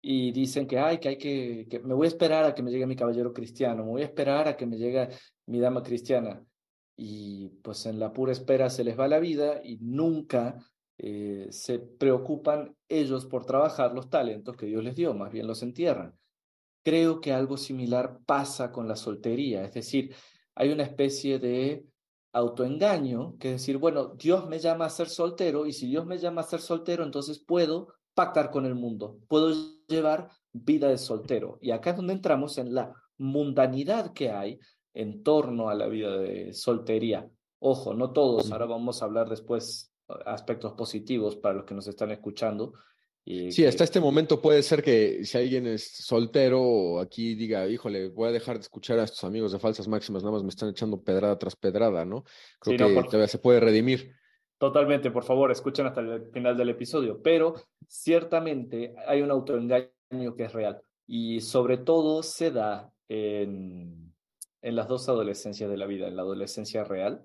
y 0.00 0.32
dicen 0.32 0.66
que, 0.66 0.78
ay, 0.78 0.98
que 0.98 1.08
hay 1.08 1.18
que, 1.18 1.66
que 1.70 1.80
me 1.80 1.94
voy 1.94 2.06
a 2.06 2.08
esperar 2.08 2.44
a 2.44 2.54
que 2.54 2.62
me 2.62 2.70
llegue 2.70 2.86
mi 2.86 2.96
caballero 2.96 3.32
cristiano, 3.32 3.84
me 3.84 3.90
voy 3.90 4.02
a 4.02 4.06
esperar 4.06 4.48
a 4.48 4.56
que 4.56 4.66
me 4.66 4.76
llegue 4.76 5.08
mi 5.46 5.60
dama 5.60 5.82
cristiana. 5.82 6.44
Y 6.96 7.48
pues 7.62 7.86
en 7.86 7.98
la 7.98 8.12
pura 8.12 8.32
espera 8.32 8.68
se 8.68 8.84
les 8.84 8.98
va 8.98 9.08
la 9.08 9.18
vida 9.18 9.60
y 9.64 9.78
nunca 9.78 10.58
eh, 10.98 11.48
se 11.50 11.78
preocupan 11.78 12.76
ellos 12.88 13.26
por 13.26 13.44
trabajar 13.46 13.94
los 13.94 14.10
talentos 14.10 14.56
que 14.56 14.66
Dios 14.66 14.84
les 14.84 14.94
dio, 14.94 15.14
más 15.14 15.32
bien 15.32 15.46
los 15.46 15.62
entierran. 15.62 16.16
Creo 16.84 17.20
que 17.20 17.32
algo 17.32 17.56
similar 17.56 18.18
pasa 18.26 18.72
con 18.72 18.88
la 18.88 18.96
soltería, 18.96 19.64
es 19.64 19.72
decir, 19.72 20.14
hay 20.54 20.70
una 20.70 20.82
especie 20.82 21.38
de 21.38 21.86
autoengaño, 22.32 23.36
que 23.38 23.48
es 23.48 23.60
decir, 23.60 23.78
bueno, 23.78 24.14
Dios 24.16 24.48
me 24.48 24.58
llama 24.58 24.86
a 24.86 24.90
ser 24.90 25.08
soltero 25.08 25.66
y 25.66 25.72
si 25.72 25.86
Dios 25.86 26.06
me 26.06 26.18
llama 26.18 26.40
a 26.40 26.44
ser 26.44 26.60
soltero, 26.60 27.04
entonces 27.04 27.38
puedo 27.38 27.88
pactar 28.14 28.50
con 28.50 28.66
el 28.66 28.74
mundo, 28.74 29.18
puedo 29.28 29.54
llevar 29.88 30.28
vida 30.52 30.88
de 30.88 30.98
soltero. 30.98 31.58
Y 31.60 31.70
acá 31.70 31.90
es 31.90 31.96
donde 31.96 32.14
entramos 32.14 32.58
en 32.58 32.74
la 32.74 32.92
mundanidad 33.18 34.12
que 34.12 34.30
hay 34.30 34.58
en 34.94 35.22
torno 35.22 35.68
a 35.68 35.74
la 35.74 35.86
vida 35.86 36.18
de 36.18 36.52
soltería. 36.52 37.28
Ojo, 37.58 37.94
no 37.94 38.12
todos, 38.12 38.50
ahora 38.50 38.66
vamos 38.66 39.02
a 39.02 39.04
hablar 39.04 39.28
después 39.28 39.92
aspectos 40.26 40.72
positivos 40.72 41.36
para 41.36 41.54
los 41.54 41.64
que 41.64 41.74
nos 41.74 41.86
están 41.86 42.10
escuchando, 42.10 42.74
sí, 43.24 43.64
hasta 43.66 43.84
este 43.84 44.00
momento 44.00 44.40
puede 44.40 44.62
ser 44.62 44.82
que 44.82 45.24
si 45.24 45.38
alguien 45.38 45.66
es 45.66 45.88
soltero 46.04 47.00
aquí 47.00 47.34
diga, 47.34 47.66
híjole, 47.68 48.08
voy 48.08 48.28
a 48.28 48.32
dejar 48.32 48.56
de 48.56 48.62
escuchar 48.62 48.98
a 48.98 49.04
estos 49.04 49.24
amigos 49.24 49.52
de 49.52 49.58
falsas 49.58 49.88
máximas, 49.88 50.22
nada 50.22 50.32
más 50.32 50.42
me 50.42 50.48
están 50.48 50.70
echando 50.70 51.02
pedrada 51.02 51.38
tras 51.38 51.56
pedrada, 51.56 52.04
¿no? 52.04 52.24
Creo 52.60 52.76
que 52.76 53.02
todavía 53.04 53.28
se 53.28 53.38
puede 53.38 53.60
redimir. 53.60 54.12
Totalmente, 54.58 55.10
por 55.10 55.24
favor, 55.24 55.50
escuchen 55.50 55.86
hasta 55.86 56.00
el 56.00 56.30
final 56.32 56.56
del 56.56 56.70
episodio, 56.70 57.20
pero 57.20 57.54
ciertamente 57.88 58.94
hay 59.06 59.22
un 59.22 59.30
autoengaño 59.30 60.36
que 60.36 60.44
es 60.44 60.52
real 60.52 60.80
y 61.06 61.40
sobre 61.40 61.78
todo 61.78 62.22
se 62.22 62.50
da 62.50 62.92
en, 63.08 64.14
en 64.62 64.76
las 64.76 64.88
dos 64.88 65.08
adolescencias 65.08 65.68
de 65.68 65.76
la 65.76 65.86
vida, 65.86 66.06
en 66.06 66.16
la 66.16 66.22
adolescencia 66.22 66.84
real 66.84 67.24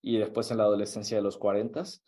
y 0.00 0.18
después 0.18 0.50
en 0.50 0.58
la 0.58 0.64
adolescencia 0.64 1.16
de 1.16 1.22
los 1.22 1.36
cuarentas, 1.36 2.04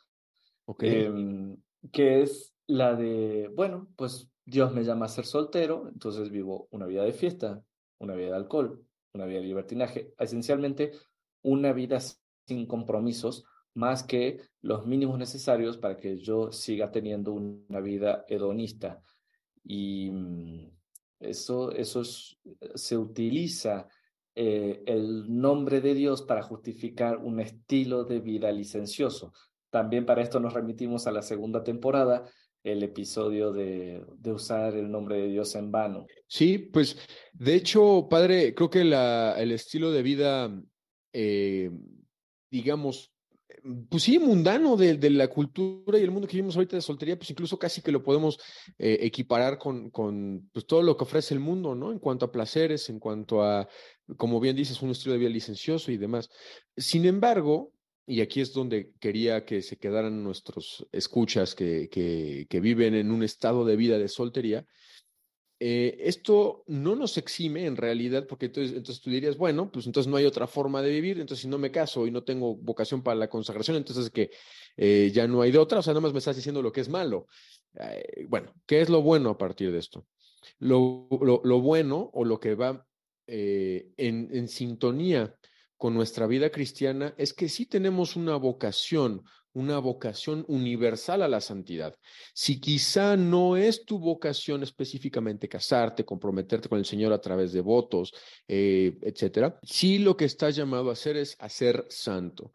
em, 0.79 1.57
que 1.93 2.23
es 2.23 2.55
la 2.69 2.95
de, 2.95 3.51
bueno, 3.55 3.89
pues 3.97 4.31
Dios 4.45 4.73
me 4.73 4.85
llama 4.85 5.07
a 5.07 5.09
ser 5.09 5.27
soltero, 5.27 5.89
entonces 5.89 6.31
vivo 6.31 6.69
una 6.71 6.87
vida 6.87 7.03
de 7.03 7.13
fiesta, 7.13 7.61
una 7.99 8.15
vida 8.15 8.29
de 8.29 8.37
alcohol, 8.37 8.85
una 9.13 9.27
vida 9.27 9.41
de 9.41 9.47
libertinaje, 9.47 10.15
esencialmente 10.19 10.93
una 11.43 11.73
vida 11.73 11.99
sin 12.47 12.67
compromisos 12.67 13.45
más 13.75 14.03
que 14.03 14.41
los 14.61 14.87
mínimos 14.87 15.19
necesarios 15.19 15.79
para 15.79 15.97
que 15.97 16.19
yo 16.19 16.53
siga 16.53 16.91
teniendo 16.91 17.33
una 17.33 17.81
vida 17.81 18.25
hedonista. 18.29 19.03
Y 19.63 20.11
mm, 20.11 20.71
eso, 21.21 21.73
eso 21.73 22.03
se 22.05 22.97
utiliza 22.97 23.89
eh, 24.35 24.83
el 24.87 25.25
nombre 25.41 25.81
de 25.81 25.95
Dios 25.95 26.23
para 26.23 26.43
justificar 26.43 27.19
un 27.19 27.41
estilo 27.41 28.05
de 28.05 28.21
vida 28.21 28.53
licencioso. 28.53 29.33
También 29.71 30.07
para 30.07 30.23
esto 30.23 30.41
nos 30.41 30.55
remitimos 30.55 31.07
a 31.07 31.13
la 31.13 31.23
segunda 31.23 31.63
temporada, 31.63 32.25
el 32.65 32.83
episodio 32.83 33.53
de, 33.53 34.05
de, 34.19 34.33
usar 34.33 34.75
el 34.75 34.91
nombre 34.91 35.17
de 35.17 35.29
Dios 35.29 35.55
en 35.55 35.71
vano. 35.71 36.07
Sí, 36.27 36.59
pues 36.59 36.99
de 37.33 37.55
hecho, 37.55 38.09
padre, 38.11 38.55
creo 38.55 38.71
que 38.71 38.85
la, 38.85 39.37
el 39.39 39.53
estilo 39.53 39.91
de 39.91 40.03
vida, 40.03 40.63
eh, 41.13 41.71
digamos, 42.51 43.13
pues 43.89 44.03
sí, 44.03 44.19
mundano 44.19 44.77
de, 44.77 45.11
la 45.11 45.29
cultura 45.29 45.99
y 45.99 46.03
el 46.03 46.11
mundo 46.11 46.27
que 46.27 46.37
vivimos 46.37 46.57
ahorita 46.57 46.77
de 46.77 46.83
soltería, 46.83 47.17
pues 47.17 47.31
incluso 47.31 47.59
casi 47.59 47.83
que 47.83 47.93
lo 47.93 48.03
podemos 48.03 48.39
eh, 48.79 48.99
equiparar 49.03 49.59
con, 49.59 49.91
con 49.91 50.49
pues, 50.53 50.67
todo 50.67 50.83
lo 50.83 50.97
que 50.97 51.05
ofrece 51.05 51.35
el 51.35 51.41
mundo, 51.41 51.75
¿no? 51.75 51.93
En 51.93 51.99
cuanto 51.99 52.27
a 52.27 52.33
placeres, 52.33 52.89
en 52.89 52.99
cuanto 52.99 53.43
a, 53.43 53.69
como 54.17 54.41
bien 54.41 54.57
dices, 54.57 54.81
un 54.83 54.91
estilo 54.91 55.13
de 55.13 55.19
vida 55.19 55.31
licencioso 55.31 55.91
y 55.91 55.97
demás. 55.97 56.31
Sin 56.77 57.05
embargo, 57.05 57.73
y 58.09 58.23
aquí 58.23 58.41
es 58.41 58.55
donde 58.55 58.93
quería 58.99 59.45
que 59.45 59.61
se 59.61 59.77
quedaran 59.77 60.25
nuestros 60.25 60.87
escuchas 60.93 61.55
que, 61.55 61.91
que, 61.91 62.61
viven 62.61 62.95
en 62.95 63.11
un 63.11 63.23
estado 63.23 63.67
de 63.67 63.77
vida 63.77 63.99
de 63.99 64.09
soltería, 64.09 64.67
eh, 65.61 65.99
esto 66.01 66.65
no 66.69 66.97
nos 66.97 67.19
exime 67.19 67.67
en 67.67 67.77
realidad, 67.77 68.27
porque 68.27 68.47
entonces, 68.47 68.75
entonces 68.75 69.03
tú 69.03 69.11
dirías, 69.11 69.37
bueno, 69.37 69.71
pues 69.71 69.85
entonces 69.85 70.11
no 70.11 70.17
hay 70.17 70.25
otra 70.25 70.47
forma 70.47 70.81
de 70.81 70.91
vivir, 70.91 71.21
entonces 71.21 71.43
si 71.43 71.49
no 71.49 71.59
me 71.59 71.71
caso 71.71 72.07
y 72.07 72.11
no 72.11 72.25
tengo 72.25 72.57
vocación 72.57 73.03
para 73.03 73.17
la 73.17 73.29
consagración, 73.29 73.77
entonces 73.77 74.09
que 74.09 74.31
eh, 74.79 75.11
ya 75.13 75.27
no 75.29 75.43
hay 75.43 75.51
de 75.53 75.59
otra, 75.59 75.81
o 75.81 75.83
sea, 75.83 75.93
nada 75.93 76.01
más 76.01 76.15
me 76.15 76.21
estás 76.21 76.37
diciendo 76.37 76.63
lo 76.63 76.73
que 76.73 76.81
es 76.81 76.89
malo. 76.89 77.27
Eh, 77.79 78.25
bueno, 78.27 78.55
¿qué 78.65 78.81
es 78.81 78.89
lo 78.89 79.03
bueno 79.03 79.31
a 79.31 79.39
partir 79.39 79.71
de 79.71 79.81
esto? 79.81 80.07
Lo, 80.59 81.09
lo, 81.21 81.43
lo 81.45 81.61
bueno 81.61 82.09
o 82.15 82.25
lo 82.25 82.41
que 82.41 82.55
va 82.55 82.87
en, 83.27 84.31
en 84.33 84.49
sintonía 84.49 85.37
con 85.79 85.95
nuestra 85.95 86.27
vida 86.27 86.51
cristiana 86.51 87.15
es 87.17 87.33
que 87.33 87.49
sí 87.49 87.65
tenemos 87.65 88.17
una 88.17 88.37
vocación, 88.37 89.23
una 89.53 89.79
vocación 89.79 90.45
universal 90.49 91.23
a 91.23 91.29
la 91.29 91.41
santidad. 91.41 91.95
Si 92.35 92.61
quizá 92.61 93.17
no 93.17 93.57
es 93.57 93.85
tu 93.85 93.99
vocación 93.99 94.65
específicamente 94.65 95.49
casarte, 95.49 96.05
comprometerte 96.05 96.69
con 96.69 96.79
el 96.79 96.85
Señor 96.85 97.13
a 97.13 97.21
través 97.21 97.53
de 97.53 97.61
votos, 97.61 98.13
eh, 98.49 98.99
etcétera, 99.03 99.59
sí 99.63 99.99
lo 99.99 100.17
que 100.17 100.25
estás 100.25 100.57
llamado 100.57 100.91
a 100.91 100.95
hacer 100.95 101.17
es 101.17 101.37
hacer 101.39 101.87
santo. 101.89 102.53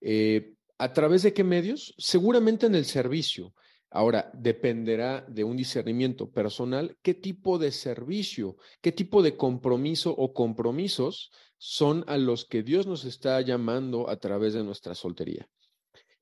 Eh, 0.00 0.54
¿A 0.78 0.92
través 0.92 1.24
de 1.24 1.34
qué 1.34 1.44
medios? 1.44 1.94
Seguramente 1.98 2.66
en 2.66 2.74
el 2.74 2.86
servicio. 2.86 3.52
Ahora, 3.90 4.30
dependerá 4.32 5.26
de 5.28 5.42
un 5.42 5.56
discernimiento 5.56 6.30
personal 6.30 6.96
qué 7.02 7.12
tipo 7.12 7.58
de 7.58 7.72
servicio, 7.72 8.56
qué 8.80 8.92
tipo 8.92 9.20
de 9.20 9.36
compromiso 9.36 10.14
o 10.16 10.32
compromisos 10.32 11.32
son 11.62 12.04
a 12.06 12.16
los 12.16 12.46
que 12.46 12.62
Dios 12.62 12.86
nos 12.86 13.04
está 13.04 13.38
llamando 13.42 14.08
a 14.08 14.16
través 14.16 14.54
de 14.54 14.64
nuestra 14.64 14.94
soltería. 14.94 15.46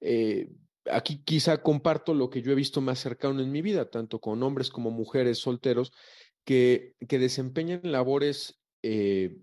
Eh, 0.01 0.51
aquí 0.91 1.23
quizá 1.23 1.63
comparto 1.63 2.13
lo 2.13 2.29
que 2.29 2.43
yo 2.43 2.51
he 2.51 2.57
visto 2.57 2.81
más 2.81 2.99
cercano 2.99 3.41
en 3.41 3.53
mi 3.53 3.63
vida, 3.63 3.89
tanto 3.89 4.19
con 4.19 4.43
hombres 4.43 4.69
como 4.69 4.91
mujeres 4.91 5.39
solteros, 5.39 5.93
que, 6.45 6.95
que 7.07 7.21
desempeñan 7.21 7.83
labores 7.85 8.61
eh, 8.83 9.37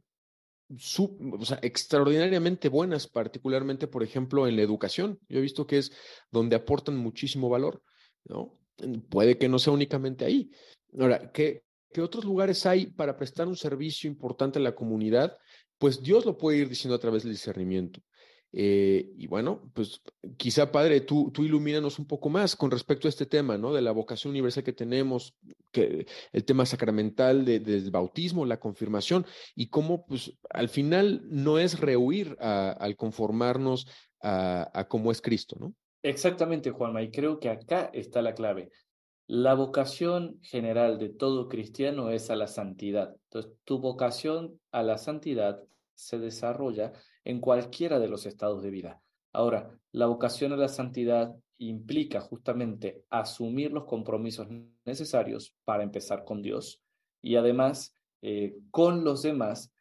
extraordinariamente 1.61 2.67
buenas, 2.67 3.07
particularmente, 3.07 3.87
por 3.87 4.03
ejemplo, 4.03 4.49
en 4.49 4.57
la 4.57 4.63
educación. 4.63 5.17
Yo 5.29 5.39
he 5.39 5.43
visto 5.43 5.65
que 5.65 5.77
es 5.77 5.93
donde 6.29 6.57
aportan 6.57 6.97
muchísimo 6.97 7.47
valor, 7.47 7.81
¿no? 8.25 8.59
Puede 9.09 9.37
que 9.37 9.47
no 9.47 9.59
sea 9.59 9.71
únicamente 9.71 10.25
ahí. 10.25 10.51
Ahora, 10.99 11.31
¿qué, 11.31 11.63
¿qué 11.93 12.01
otros 12.01 12.25
lugares 12.25 12.65
hay 12.65 12.87
para 12.87 13.15
prestar 13.15 13.47
un 13.47 13.55
servicio 13.55 14.09
importante 14.09 14.59
a 14.59 14.61
la 14.61 14.75
comunidad? 14.75 15.37
Pues 15.77 16.01
Dios 16.01 16.25
lo 16.25 16.37
puede 16.37 16.59
ir 16.59 16.69
diciendo 16.69 16.95
a 16.95 16.99
través 16.99 17.23
del 17.23 17.33
discernimiento. 17.33 18.01
Eh, 18.57 19.11
y 19.17 19.27
bueno, 19.27 19.69
pues 19.73 20.01
quizá, 20.37 20.71
padre, 20.71 21.01
tú, 21.01 21.29
tú 21.33 21.43
ilumínanos 21.43 21.99
un 21.99 22.07
poco 22.07 22.29
más 22.29 22.55
con 22.55 22.71
respecto 22.71 23.07
a 23.07 23.09
este 23.09 23.25
tema, 23.25 23.57
¿no? 23.57 23.73
De 23.73 23.81
la 23.81 23.91
vocación 23.91 24.31
universal 24.31 24.63
que 24.63 24.71
tenemos, 24.71 25.35
que, 25.73 26.07
el 26.31 26.45
tema 26.45 26.65
sacramental 26.65 27.43
del 27.43 27.91
bautismo, 27.91 28.45
la 28.45 28.59
confirmación, 28.59 29.25
y 29.55 29.67
cómo, 29.67 30.05
pues, 30.05 30.31
al 30.49 30.69
final 30.69 31.23
no 31.25 31.59
es 31.59 31.81
rehuir 31.81 32.37
al 32.39 32.95
conformarnos 32.95 33.87
a, 34.21 34.71
a 34.73 34.87
cómo 34.87 35.11
es 35.11 35.21
Cristo, 35.21 35.57
¿no? 35.59 35.75
Exactamente, 36.01 36.71
Juanma, 36.71 37.01
y 37.01 37.11
creo 37.11 37.39
que 37.39 37.49
acá 37.49 37.89
está 37.91 38.21
la 38.21 38.35
clave. 38.35 38.69
La 39.27 39.55
vocación 39.55 40.39
general 40.43 40.99
de 40.99 41.09
todo 41.09 41.49
cristiano 41.49 42.11
es 42.11 42.29
a 42.29 42.35
la 42.35 42.47
santidad. 42.47 43.15
Entonces, 43.25 43.53
tu 43.63 43.79
vocación 43.79 44.59
a 44.71 44.83
la 44.83 44.97
santidad 44.97 45.63
se 45.95 46.19
desarrolla 46.19 46.93
en 47.23 47.39
cualquiera 47.39 47.99
de 47.99 48.07
los 48.07 48.27
estados 48.27 48.61
de 48.61 48.69
vida. 48.69 49.01
Ahora, 49.33 49.77
la 49.91 50.05
vocación 50.05 50.53
a 50.53 50.57
la 50.57 50.67
santidad 50.67 51.35
implica 51.57 52.21
justamente 52.21 53.03
asumir 53.09 53.71
los 53.71 53.85
compromisos 53.85 54.47
necesarios 54.85 55.55
para 55.63 55.83
empezar 55.83 56.23
con 56.23 56.41
Dios 56.41 56.81
y 57.21 57.35
además 57.35 57.95
eh, 58.21 58.55
con 58.71 59.03
los 59.03 59.23
demás, 59.23 59.71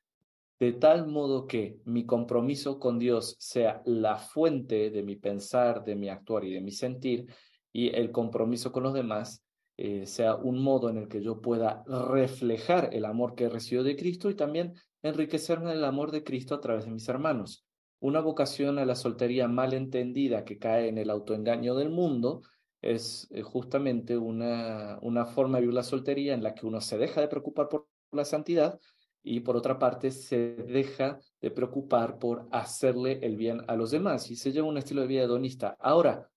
de 0.58 0.72
tal 0.72 1.06
modo 1.06 1.46
que 1.46 1.78
mi 1.84 2.06
compromiso 2.06 2.78
con 2.78 2.98
Dios 2.98 3.36
sea 3.38 3.82
la 3.84 4.16
fuente 4.16 4.90
de 4.90 5.02
mi 5.02 5.16
pensar, 5.16 5.84
de 5.84 5.96
mi 5.96 6.08
actuar 6.08 6.44
y 6.44 6.54
de 6.54 6.60
mi 6.60 6.70
sentir, 6.70 7.26
y 7.74 7.94
el 7.94 8.12
compromiso 8.12 8.70
con 8.70 8.84
los 8.84 8.94
demás 8.94 9.44
eh, 9.76 10.06
sea 10.06 10.36
un 10.36 10.62
modo 10.62 10.88
en 10.88 10.96
el 10.96 11.08
que 11.08 11.20
yo 11.20 11.40
pueda 11.40 11.82
reflejar 11.86 12.90
el 12.92 13.04
amor 13.04 13.34
que 13.34 13.44
he 13.44 13.48
recibido 13.48 13.82
de 13.82 13.96
Cristo 13.96 14.30
y 14.30 14.36
también 14.36 14.74
enriquecerme 15.02 15.70
del 15.70 15.84
amor 15.84 16.12
de 16.12 16.22
Cristo 16.22 16.54
a 16.54 16.60
través 16.60 16.84
de 16.84 16.92
mis 16.92 17.08
hermanos. 17.08 17.66
Una 17.98 18.20
vocación 18.20 18.78
a 18.78 18.84
la 18.84 18.94
soltería 18.94 19.48
mal 19.48 19.74
entendida 19.74 20.44
que 20.44 20.58
cae 20.58 20.88
en 20.88 20.98
el 20.98 21.10
autoengaño 21.10 21.74
del 21.74 21.90
mundo 21.90 22.42
es 22.80 23.26
eh, 23.32 23.42
justamente 23.42 24.16
una, 24.16 25.00
una 25.02 25.26
forma 25.26 25.58
de 25.58 25.62
vivir 25.62 25.74
la 25.74 25.82
soltería 25.82 26.34
en 26.34 26.44
la 26.44 26.54
que 26.54 26.66
uno 26.66 26.80
se 26.80 26.96
deja 26.96 27.20
de 27.20 27.28
preocupar 27.28 27.68
por 27.68 27.88
la 28.12 28.24
santidad 28.24 28.78
y 29.24 29.40
por 29.40 29.56
otra 29.56 29.80
parte 29.80 30.12
se 30.12 30.54
deja 30.68 31.18
de 31.40 31.50
preocupar 31.50 32.18
por 32.20 32.46
hacerle 32.52 33.18
el 33.22 33.36
bien 33.36 33.62
a 33.66 33.74
los 33.74 33.90
demás 33.90 34.30
y 34.30 34.36
se 34.36 34.52
lleva 34.52 34.68
un 34.68 34.78
estilo 34.78 35.00
de 35.00 35.08
vida 35.08 35.22
hedonista. 35.22 35.76
Ahora, 35.80 36.30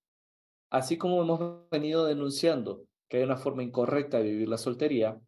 así 0.70 0.98
como 0.98 1.22
hemos 1.22 1.70
venido 1.70 2.06
denunciando 2.06 2.84
que 3.08 3.18
hay 3.18 3.24
una 3.24 3.38
forma 3.38 3.64
incorrecta 3.64 4.18
de 4.18 4.30
vivir 4.30 4.50
la 4.50 4.58
soltería, 4.58 5.20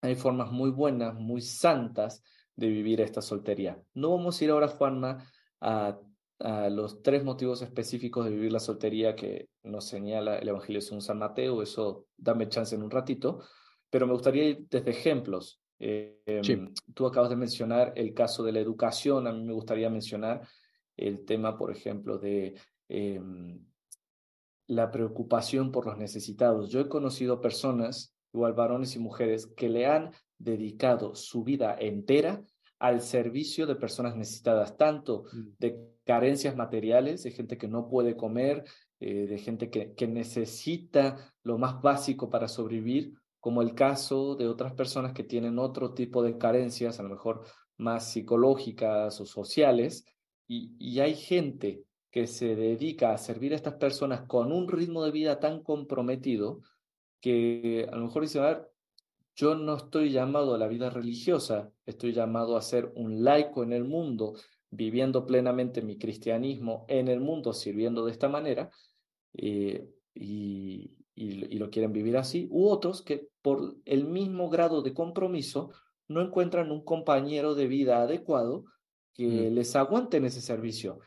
hay 0.00 0.16
formas 0.16 0.50
muy 0.50 0.70
buenas, 0.70 1.14
muy 1.14 1.40
santas 1.40 2.22
de 2.56 2.68
vivir 2.68 3.00
esta 3.00 3.22
soltería. 3.22 3.80
No 3.94 4.10
vamos 4.10 4.40
a 4.40 4.44
ir 4.44 4.50
ahora, 4.50 4.68
Juanma, 4.68 5.24
a, 5.60 5.98
a 6.40 6.68
los 6.70 7.02
tres 7.02 7.24
motivos 7.24 7.62
específicos 7.62 8.24
de 8.24 8.32
vivir 8.32 8.52
la 8.52 8.60
soltería 8.60 9.14
que 9.14 9.48
nos 9.62 9.86
señala 9.86 10.38
el 10.38 10.48
Evangelio 10.48 10.80
según 10.80 11.02
San 11.02 11.18
Mateo, 11.18 11.62
eso 11.62 12.06
dame 12.16 12.48
chance 12.48 12.74
en 12.74 12.82
un 12.82 12.90
ratito, 12.90 13.40
pero 13.90 14.06
me 14.06 14.12
gustaría 14.12 14.44
ir 14.44 14.66
desde 14.68 14.90
ejemplos. 14.90 15.60
Em, 15.78 16.74
tú 16.94 17.06
acabas 17.06 17.30
de 17.30 17.36
mencionar 17.36 17.92
el 17.96 18.12
caso 18.12 18.42
de 18.42 18.52
la 18.52 18.60
educación, 18.60 19.26
a 19.26 19.32
mí 19.32 19.44
me 19.44 19.52
gustaría 19.52 19.88
mencionar 19.90 20.46
el 20.96 21.24
tema, 21.24 21.56
por 21.56 21.70
ejemplo, 21.70 22.18
de 22.18 22.54
em, 22.88 23.64
la 24.68 24.90
preocupación 24.90 25.72
por 25.72 25.86
los 25.86 25.98
necesitados. 25.98 26.70
Yo 26.70 26.80
he 26.80 26.88
conocido 26.88 27.40
personas, 27.40 28.14
igual 28.32 28.52
varones 28.52 28.94
y 28.94 29.00
mujeres, 29.00 29.46
que 29.46 29.68
le 29.68 29.86
han 29.86 30.12
dedicado 30.38 31.14
su 31.14 31.42
vida 31.42 31.76
entera 31.80 32.42
al 32.78 33.00
servicio 33.00 33.66
de 33.66 33.74
personas 33.74 34.14
necesitadas, 34.14 34.76
tanto 34.76 35.24
mm. 35.32 35.48
de 35.58 35.78
carencias 36.04 36.54
materiales, 36.54 37.24
de 37.24 37.32
gente 37.32 37.58
que 37.58 37.66
no 37.66 37.88
puede 37.88 38.16
comer, 38.16 38.64
eh, 39.00 39.26
de 39.26 39.38
gente 39.38 39.70
que, 39.70 39.94
que 39.94 40.06
necesita 40.06 41.34
lo 41.42 41.58
más 41.58 41.80
básico 41.80 42.30
para 42.30 42.46
sobrevivir, 42.46 43.14
como 43.40 43.62
el 43.62 43.74
caso 43.74 44.36
de 44.36 44.48
otras 44.48 44.74
personas 44.74 45.12
que 45.12 45.24
tienen 45.24 45.58
otro 45.58 45.94
tipo 45.94 46.22
de 46.22 46.36
carencias, 46.36 47.00
a 47.00 47.02
lo 47.02 47.08
mejor 47.08 47.42
más 47.78 48.12
psicológicas 48.12 49.20
o 49.20 49.24
sociales, 49.24 50.04
y, 50.46 50.74
y 50.78 51.00
hay 51.00 51.14
gente 51.14 51.84
que 52.10 52.26
se 52.26 52.56
dedica 52.56 53.12
a 53.12 53.18
servir 53.18 53.52
a 53.52 53.56
estas 53.56 53.74
personas 53.74 54.22
con 54.22 54.52
un 54.52 54.68
ritmo 54.68 55.04
de 55.04 55.10
vida 55.10 55.40
tan 55.40 55.62
comprometido 55.62 56.62
que 57.20 57.86
a 57.90 57.96
lo 57.96 58.06
mejor 58.06 58.22
dice, 58.22 58.38
a 58.38 58.42
ver, 58.42 58.68
yo 59.34 59.54
no 59.54 59.76
estoy 59.76 60.10
llamado 60.10 60.54
a 60.54 60.58
la 60.58 60.68
vida 60.68 60.90
religiosa, 60.90 61.70
estoy 61.86 62.12
llamado 62.12 62.56
a 62.56 62.62
ser 62.62 62.92
un 62.96 63.22
laico 63.22 63.62
en 63.62 63.72
el 63.72 63.84
mundo, 63.84 64.34
viviendo 64.70 65.26
plenamente 65.26 65.82
mi 65.82 65.96
cristianismo 65.96 66.84
en 66.88 67.08
el 67.08 67.20
mundo, 67.20 67.52
sirviendo 67.52 68.04
de 68.04 68.12
esta 68.12 68.28
manera, 68.28 68.70
eh, 69.34 69.88
y, 70.14 70.90
y, 71.14 71.58
lo 71.58 71.70
quieren 71.70 71.92
vivir 71.92 72.16
así, 72.16 72.48
u 72.50 72.68
otros 72.68 73.02
que 73.02 73.28
por 73.42 73.76
el 73.84 74.04
mismo 74.06 74.48
grado 74.50 74.82
de 74.82 74.94
compromiso 74.94 75.70
no 76.08 76.20
encuentran 76.20 76.72
un 76.72 76.82
compañero 76.82 77.54
de 77.54 77.66
vida 77.68 78.02
adecuado 78.02 78.64
que 79.14 79.50
mm. 79.50 79.54
les 79.54 79.76
aguante 79.76 80.16
en 80.16 80.24
ese 80.24 80.40
servicio. 80.40 81.00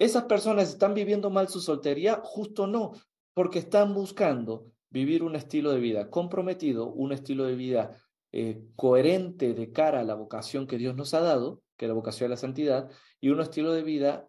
¿Esas 0.00 0.24
personas 0.24 0.70
están 0.70 0.94
viviendo 0.94 1.28
mal 1.28 1.48
su 1.48 1.60
soltería? 1.60 2.22
Justo 2.24 2.66
no, 2.66 2.92
porque 3.34 3.58
están 3.58 3.92
buscando 3.92 4.64
vivir 4.88 5.22
un 5.22 5.36
estilo 5.36 5.72
de 5.72 5.78
vida 5.78 6.08
comprometido, 6.08 6.90
un 6.90 7.12
estilo 7.12 7.44
de 7.44 7.54
vida 7.54 7.98
eh, 8.32 8.64
coherente 8.76 9.52
de 9.52 9.72
cara 9.72 10.00
a 10.00 10.04
la 10.04 10.14
vocación 10.14 10.66
que 10.66 10.78
Dios 10.78 10.96
nos 10.96 11.12
ha 11.12 11.20
dado, 11.20 11.60
que 11.76 11.84
es 11.84 11.90
la 11.90 11.94
vocación 11.94 12.28
de 12.28 12.30
la 12.30 12.40
santidad, 12.40 12.90
y 13.20 13.28
un 13.28 13.42
estilo 13.42 13.72
de 13.72 13.82
vida 13.82 14.26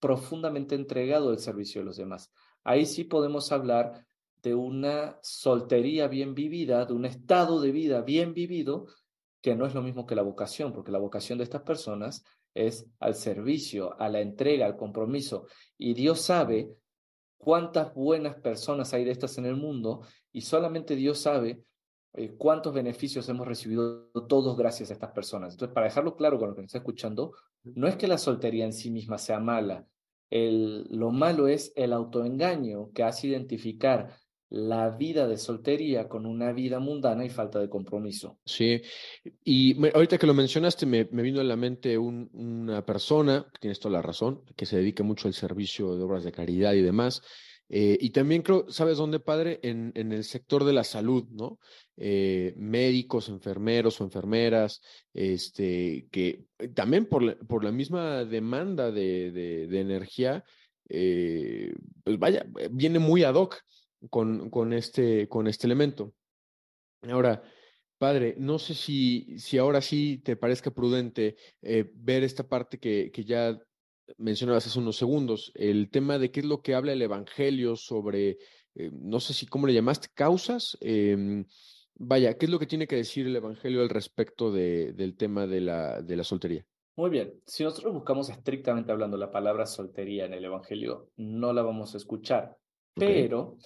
profundamente 0.00 0.74
entregado 0.74 1.30
al 1.30 1.38
servicio 1.38 1.80
de 1.80 1.86
los 1.86 1.96
demás. 1.96 2.30
Ahí 2.62 2.84
sí 2.84 3.04
podemos 3.04 3.50
hablar 3.52 4.04
de 4.42 4.54
una 4.54 5.18
soltería 5.22 6.08
bien 6.08 6.34
vivida, 6.34 6.84
de 6.84 6.92
un 6.92 7.06
estado 7.06 7.62
de 7.62 7.72
vida 7.72 8.02
bien 8.02 8.34
vivido, 8.34 8.84
que 9.40 9.56
no 9.56 9.64
es 9.64 9.72
lo 9.72 9.80
mismo 9.80 10.04
que 10.04 10.14
la 10.14 10.20
vocación, 10.20 10.74
porque 10.74 10.92
la 10.92 10.98
vocación 10.98 11.38
de 11.38 11.44
estas 11.44 11.62
personas 11.62 12.22
es 12.56 12.86
al 12.98 13.14
servicio, 13.14 13.98
a 14.00 14.08
la 14.08 14.20
entrega, 14.20 14.66
al 14.66 14.76
compromiso. 14.76 15.46
Y 15.76 15.94
Dios 15.94 16.20
sabe 16.20 16.70
cuántas 17.36 17.94
buenas 17.94 18.36
personas 18.36 18.92
hay 18.94 19.04
de 19.04 19.12
estas 19.12 19.38
en 19.38 19.46
el 19.46 19.56
mundo 19.56 20.02
y 20.32 20.40
solamente 20.40 20.96
Dios 20.96 21.18
sabe 21.18 21.62
eh, 22.14 22.34
cuántos 22.36 22.72
beneficios 22.72 23.28
hemos 23.28 23.46
recibido 23.46 24.08
todos 24.28 24.56
gracias 24.56 24.90
a 24.90 24.94
estas 24.94 25.12
personas. 25.12 25.52
Entonces, 25.52 25.74
para 25.74 25.86
dejarlo 25.86 26.16
claro 26.16 26.38
con 26.38 26.48
lo 26.48 26.54
que 26.54 26.62
nos 26.62 26.70
está 26.70 26.78
escuchando, 26.78 27.32
no 27.62 27.86
es 27.86 27.96
que 27.96 28.08
la 28.08 28.18
soltería 28.18 28.64
en 28.64 28.72
sí 28.72 28.90
misma 28.90 29.18
sea 29.18 29.38
mala. 29.38 29.86
El, 30.30 30.84
lo 30.90 31.10
malo 31.10 31.46
es 31.46 31.72
el 31.76 31.92
autoengaño 31.92 32.90
que 32.92 33.02
hace 33.02 33.28
identificar 33.28 34.16
la 34.48 34.90
vida 34.90 35.26
de 35.26 35.36
soltería 35.36 36.08
con 36.08 36.24
una 36.24 36.52
vida 36.52 36.78
mundana 36.78 37.24
y 37.24 37.30
falta 37.30 37.58
de 37.58 37.68
compromiso. 37.68 38.38
Sí, 38.44 38.80
y 39.44 39.76
ahorita 39.88 40.18
que 40.18 40.26
lo 40.26 40.34
mencionaste, 40.34 40.86
me, 40.86 41.04
vino 41.04 41.40
a 41.40 41.44
la 41.44 41.56
mente 41.56 41.98
una 41.98 42.84
persona, 42.84 43.46
tienes 43.60 43.80
toda 43.80 43.94
la 43.94 44.02
razón, 44.02 44.42
que 44.56 44.66
se 44.66 44.76
dedica 44.76 45.02
mucho 45.02 45.28
al 45.28 45.34
servicio 45.34 45.96
de 45.96 46.02
obras 46.02 46.24
de 46.24 46.32
caridad 46.32 46.74
y 46.74 46.82
demás. 46.82 47.22
Eh, 47.68 47.98
y 48.00 48.10
también 48.10 48.42
creo, 48.42 48.70
¿sabes 48.70 48.98
dónde, 48.98 49.18
padre? 49.18 49.58
En, 49.62 49.92
el 49.96 50.22
sector 50.22 50.64
de 50.64 50.72
la 50.72 50.84
salud, 50.84 51.24
¿no? 51.30 51.58
Eh, 51.96 52.54
médicos, 52.56 53.28
enfermeros 53.28 54.00
o 54.00 54.04
enfermeras, 54.04 54.80
este, 55.12 56.06
que 56.12 56.44
eh, 56.58 56.68
también 56.68 57.06
por 57.06 57.24
la, 57.24 57.36
por 57.36 57.64
la 57.64 57.72
misma 57.72 58.24
demanda 58.24 58.92
de, 58.92 59.32
de, 59.32 59.80
energía, 59.80 60.44
pues 60.88 62.18
vaya, 62.20 62.46
viene 62.70 63.00
muy 63.00 63.24
ad 63.24 63.34
hoc 63.34 63.56
con, 64.10 64.50
con, 64.50 64.72
este, 64.72 65.28
con 65.28 65.46
este 65.46 65.66
elemento. 65.66 66.14
Ahora, 67.02 67.42
padre, 67.98 68.34
no 68.38 68.58
sé 68.58 68.74
si, 68.74 69.38
si 69.38 69.58
ahora 69.58 69.80
sí 69.80 70.18
te 70.18 70.36
parezca 70.36 70.70
prudente 70.70 71.36
eh, 71.62 71.90
ver 71.94 72.24
esta 72.24 72.48
parte 72.48 72.78
que, 72.78 73.10
que 73.12 73.24
ya 73.24 73.58
mencionabas 74.18 74.66
hace 74.66 74.78
unos 74.78 74.96
segundos, 74.96 75.52
el 75.54 75.90
tema 75.90 76.18
de 76.18 76.30
qué 76.30 76.40
es 76.40 76.46
lo 76.46 76.62
que 76.62 76.74
habla 76.74 76.92
el 76.92 77.02
Evangelio 77.02 77.76
sobre, 77.76 78.38
eh, 78.74 78.90
no 78.92 79.20
sé 79.20 79.34
si 79.34 79.46
cómo 79.46 79.66
le 79.66 79.74
llamaste, 79.74 80.08
causas. 80.14 80.76
Em, 80.80 81.44
vaya, 81.94 82.36
¿qué 82.36 82.46
es 82.46 82.52
lo 82.52 82.58
que 82.58 82.66
tiene 82.66 82.86
que 82.86 82.96
decir 82.96 83.26
el 83.26 83.36
Evangelio 83.36 83.82
al 83.82 83.88
respecto 83.88 84.52
de, 84.52 84.92
del 84.92 85.16
tema 85.16 85.46
de 85.46 85.60
la, 85.60 86.02
de 86.02 86.16
la 86.16 86.24
soltería? 86.24 86.64
Muy 86.96 87.10
bien, 87.10 87.34
si 87.44 87.62
nosotros 87.62 87.92
buscamos 87.92 88.30
estrictamente 88.30 88.90
hablando 88.90 89.18
la 89.18 89.30
palabra 89.30 89.66
soltería 89.66 90.24
en 90.24 90.32
el 90.32 90.44
Evangelio, 90.44 91.10
no 91.16 91.52
la 91.52 91.62
vamos 91.62 91.92
a 91.92 91.98
escuchar, 91.98 92.56
pero 92.94 93.58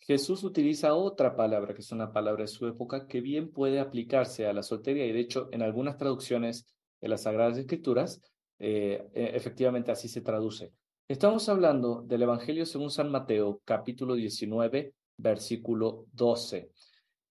Jesús 0.00 0.42
utiliza 0.44 0.94
otra 0.94 1.36
palabra, 1.36 1.74
que 1.74 1.82
es 1.82 1.92
una 1.92 2.12
palabra 2.12 2.42
de 2.42 2.48
su 2.48 2.66
época, 2.66 3.06
que 3.06 3.20
bien 3.20 3.52
puede 3.52 3.80
aplicarse 3.80 4.46
a 4.46 4.52
la 4.52 4.62
soltería 4.62 5.06
y 5.06 5.12
de 5.12 5.20
hecho 5.20 5.48
en 5.52 5.62
algunas 5.62 5.96
traducciones 5.96 6.66
de 7.00 7.08
las 7.08 7.22
Sagradas 7.22 7.58
Escrituras, 7.58 8.20
eh, 8.58 9.08
e, 9.14 9.36
efectivamente 9.36 9.90
así 9.90 10.08
se 10.08 10.20
traduce. 10.20 10.72
Estamos 11.06 11.48
hablando 11.48 12.02
del 12.02 12.22
Evangelio 12.22 12.64
según 12.66 12.90
San 12.90 13.10
Mateo, 13.10 13.60
capítulo 13.64 14.14
19, 14.14 14.94
versículo 15.16 16.06
12. 16.12 16.70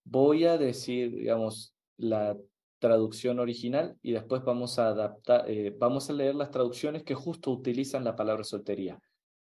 Voy 0.04 0.44
a 0.44 0.56
decir, 0.56 1.14
digamos, 1.14 1.74
la 1.96 2.36
traducción 2.78 3.38
original 3.38 3.96
y 4.02 4.12
después 4.12 4.42
vamos 4.42 4.78
a 4.78 4.88
adaptar, 4.88 5.48
eh, 5.50 5.74
vamos 5.78 6.08
a 6.08 6.14
leer 6.14 6.34
las 6.34 6.50
traducciones 6.50 7.02
que 7.02 7.14
justo 7.14 7.50
utilizan 7.50 8.04
la 8.04 8.16
palabra 8.16 8.44
soltería. 8.44 8.98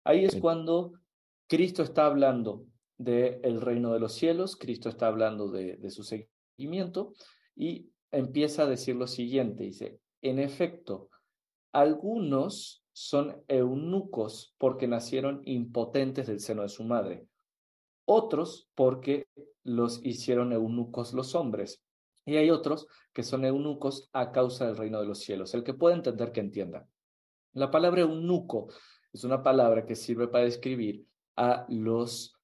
Ahí 0.05 0.25
es 0.25 0.37
cuando 0.37 0.93
Cristo 1.47 1.83
está 1.83 2.07
hablando 2.07 2.65
del 3.01 3.61
reino 3.61 3.93
de 3.93 4.01
los 4.01 4.13
cielos, 4.13 4.57
Cristo 4.57 4.89
está 4.89 5.07
hablando 5.07 5.51
de, 5.51 5.77
de 5.77 5.91
su 5.91 6.03
seguimiento 6.05 7.15
y 7.57 7.91
empieza 8.11 8.65
a 8.65 8.69
decir 8.69 8.97
lo 8.97 9.07
siguiente, 9.07 9.65
dice, 9.65 10.01
en 10.21 10.39
efecto, 10.39 11.09
algunos 11.73 12.85
son 12.93 13.43
eunucos 13.49 14.55
porque 14.59 14.87
nacieron 14.87 15.41
impotentes 15.45 16.27
del 16.27 16.41
seno 16.41 16.63
de 16.63 16.69
su 16.69 16.85
madre, 16.85 17.27
otros 18.05 18.69
porque 18.75 19.27
los 19.63 20.05
hicieron 20.05 20.53
eunucos 20.53 21.15
los 21.15 21.35
hombres, 21.35 21.83
y 22.27 22.37
hay 22.37 22.51
otros 22.51 22.87
que 23.15 23.23
son 23.23 23.45
eunucos 23.45 24.11
a 24.13 24.31
causa 24.31 24.67
del 24.67 24.77
reino 24.77 25.01
de 25.01 25.07
los 25.07 25.21
cielos. 25.21 25.55
El 25.55 25.65
que 25.65 25.75
pueda 25.75 25.97
entender, 25.97 26.33
que 26.33 26.41
entienda. 26.41 26.87
La 27.55 27.71
palabra 27.71 28.03
eunuco 28.03 28.69
es 29.13 29.25
una 29.25 29.43
palabra 29.43 29.87
que 29.87 29.97
sirve 29.97 30.29
para 30.29 30.45
describir 30.45 31.07
a 31.37 31.65
los 31.69 32.40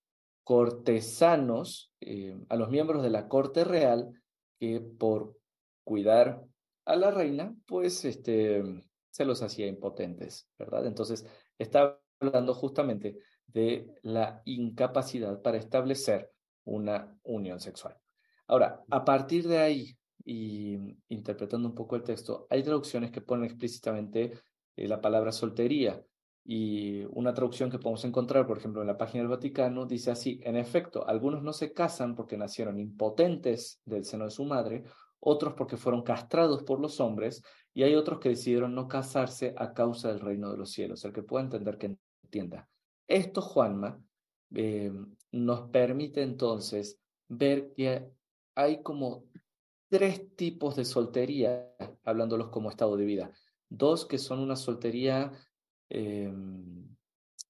cortesanos, 0.46 1.92
eh, 2.00 2.38
a 2.48 2.54
los 2.54 2.70
miembros 2.70 3.02
de 3.02 3.11
la 3.11 3.26
corte 3.26 3.64
real, 3.64 4.12
que 4.61 4.80
por 4.80 5.37
cuidar 5.82 6.40
a 6.85 6.94
la 6.94 7.11
reina, 7.11 7.52
pues 7.66 8.04
este, 8.04 8.62
se 9.11 9.24
los 9.24 9.42
hacía 9.42 9.66
impotentes, 9.66 10.48
¿verdad? 10.56 10.87
Entonces, 10.87 11.26
está 11.59 11.98
hablando 12.20 12.54
justamente 12.54 13.18
de 13.48 13.92
la 14.02 14.40
incapacidad 14.44 15.42
para 15.42 15.59
establecer 15.59 16.30
una 16.64 17.18
unión 17.24 17.59
sexual. 17.59 17.96
Ahora, 18.46 18.85
a 18.88 19.04
partir 19.04 19.48
de 19.48 19.59
ahí, 19.59 19.98
y 20.24 20.78
interpretando 21.09 21.68
un 21.68 21.74
poco 21.74 21.96
el 21.96 22.04
texto, 22.04 22.46
hay 22.50 22.62
traducciones 22.62 23.11
que 23.11 23.20
ponen 23.20 23.46
explícitamente 23.46 24.30
eh, 24.76 24.87
la 24.87 25.00
palabra 25.00 25.32
soltería, 25.32 26.00
y 26.48 27.02
una 27.11 27.35
traducción 27.35 27.70
que 27.70 27.80
podemos 27.80 28.04
encontrar, 28.04 28.46
por 28.46 28.59
ejemplo, 28.59 28.80
en 28.80 28.87
la 28.87 28.96
página 28.96 29.22
del 29.22 29.30
Vaticano, 29.30 29.85
dice 29.85 30.12
así, 30.12 30.40
en 30.44 30.54
efecto, 30.54 31.04
algunos 31.09 31.42
no 31.42 31.52
se 31.52 31.72
casan 31.72 32.14
porque 32.14 32.37
nacieron 32.37 32.78
impotentes 32.78 33.80
del 33.85 34.04
seno 34.04 34.26
de 34.26 34.30
su 34.30 34.44
madre, 34.44 34.85
otros 35.18 35.54
porque 35.54 35.76
fueron 35.76 36.02
castrados 36.02 36.62
por 36.62 36.78
los 36.78 37.00
hombres, 37.00 37.42
y 37.74 37.82
hay 37.82 37.96
otros 37.96 38.20
que 38.20 38.28
decidieron 38.28 38.76
no 38.76 38.87
casarse 38.87 39.54
a 39.59 39.74
causa 39.74 40.09
del 40.09 40.20
reino 40.20 40.52
de 40.52 40.59
los 40.59 40.70
cielos. 40.70 41.04
El 41.04 41.12
que 41.12 41.24
pueda 41.24 41.44
entender, 41.44 41.78
que 41.78 41.96
entienda. 42.22 42.68
Esto, 43.09 43.42
Juanma, 43.42 44.00
eh, 44.54 44.92
nos 45.32 45.62
permite 45.70 46.22
entonces 46.22 47.00
ver 47.26 47.72
que 47.72 48.09
hay 48.54 48.82
como 48.82 49.24
tres 49.88 50.37
tipos 50.37 50.76
de 50.76 50.85
soltería, 50.85 51.74
hablándolos 52.04 52.50
como 52.50 52.70
estado 52.70 52.96
de 52.96 53.04
vida. 53.04 53.32
Dos 53.68 54.06
que 54.06 54.18
son 54.18 54.38
una 54.38 54.54
soltería 54.54 55.32
Em, 55.88 56.96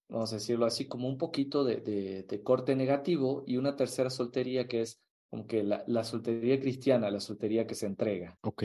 vamos 0.09 0.33
a 0.33 0.37
decirlo 0.37 0.67
así, 0.67 0.87
como 0.87 1.09
un 1.09 1.19
poquito 1.19 1.65
de, 1.65 2.41
corte 2.45 2.77
negativo 2.77 3.45
y 3.47 3.57
una 3.57 3.77
tercera 3.77 4.11
soltería 4.11 4.69
que 4.69 4.83
es 4.83 5.01
como 5.31 5.47
que 5.47 5.65
la, 5.65 6.05
soltería 6.05 6.61
cristiana, 6.61 7.11
la 7.11 7.21
soltería 7.21 7.67
que 7.67 7.75
se 7.75 7.87
entrega. 7.87 8.39
Ok. 8.43 8.65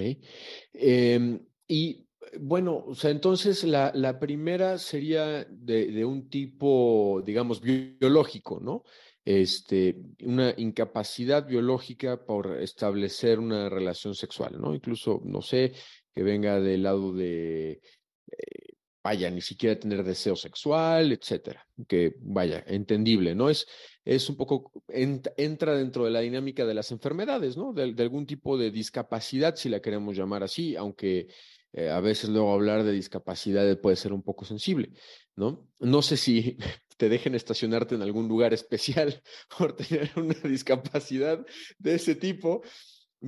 Em, 0.74 1.40
y 1.68 2.06
bueno, 2.40 2.84
o 2.86 2.96
sea, 2.96 3.10
entonces 3.10 3.64
la, 3.64 4.20
primera 4.20 4.78
sería 4.78 5.46
de, 5.46 5.88
de, 5.88 6.06
un 6.06 6.30
tipo, 6.30 7.22
digamos, 7.26 7.62
biológico, 7.62 8.60
¿no? 8.60 8.84
Este, 9.24 10.02
una 10.24 10.54
incapacidad 10.58 11.46
biológica 11.46 12.26
por 12.26 12.60
establecer 12.60 13.40
una 13.40 13.70
relación 13.70 14.16
sexual, 14.16 14.60
¿no? 14.60 14.74
Incluso, 14.74 15.22
no 15.24 15.42
sé, 15.42 15.74
que 16.14 16.24
venga 16.24 16.60
del 16.60 16.84
lado 16.84 17.14
de 17.14 17.82
vaya, 19.04 19.30
ni 19.30 19.42
siquiera 19.42 19.80
tener 19.80 20.04
deseo 20.04 20.36
sexual, 20.36 21.12
etcétera. 21.12 21.68
Que 21.88 22.16
vaya, 22.20 22.64
entendible, 22.68 23.36
¿no? 23.36 23.50
Es, 23.50 23.68
es 24.06 24.30
un 24.30 24.38
poco, 24.38 24.72
entra 24.88 25.76
dentro 25.76 26.06
de 26.06 26.12
la 26.12 26.22
dinámica 26.22 26.66
de 26.66 26.74
las 26.74 26.92
enfermedades, 26.92 27.58
¿no? 27.58 27.74
De, 27.74 27.84
algún 27.84 28.26
tipo 28.26 28.58
de 28.58 28.72
discapacidad, 28.72 29.56
si 29.56 29.70
la 29.70 29.82
queremos 29.82 30.16
llamar 30.16 30.44
así, 30.44 30.76
aunque 30.76 31.28
eh, 31.74 31.90
a 31.90 32.00
veces 32.00 32.30
luego 32.30 32.54
hablar 32.54 32.84
de 32.84 32.92
discapacidad 32.92 33.80
puede 33.80 33.96
ser 33.96 34.14
un 34.14 34.24
poco 34.24 34.46
sensible, 34.46 34.92
¿no? 35.36 35.68
No 35.80 36.02
sé 36.02 36.18
si 36.18 36.58
te 36.98 37.10
dejen 37.10 37.36
estacionarte 37.36 37.96
en 37.96 38.02
algún 38.04 38.28
lugar 38.28 38.54
especial 38.54 39.22
por 39.58 39.76
tener 39.76 40.12
una 40.16 40.36
discapacidad 40.44 41.46
de 41.80 41.96
ese 41.96 42.16
tipo, 42.16 42.62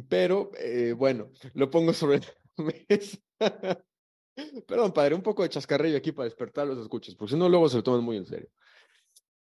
pero 0.09 0.51
eh, 0.59 0.93
bueno, 0.93 1.31
lo 1.53 1.69
pongo 1.69 1.93
sobre. 1.93 2.21
Perdón, 4.65 4.91
padre, 4.91 5.15
un 5.15 5.21
poco 5.21 5.43
de 5.43 5.49
chascarrillo 5.49 5.97
aquí 5.97 6.11
para 6.11 6.25
despertar 6.25 6.67
los 6.67 6.79
escuchas, 6.79 7.15
porque 7.15 7.33
si 7.33 7.39
no, 7.39 7.47
luego 7.49 7.69
se 7.69 7.77
lo 7.77 7.83
toman 7.83 8.03
muy 8.03 8.17
en 8.17 8.25
serio. 8.25 8.49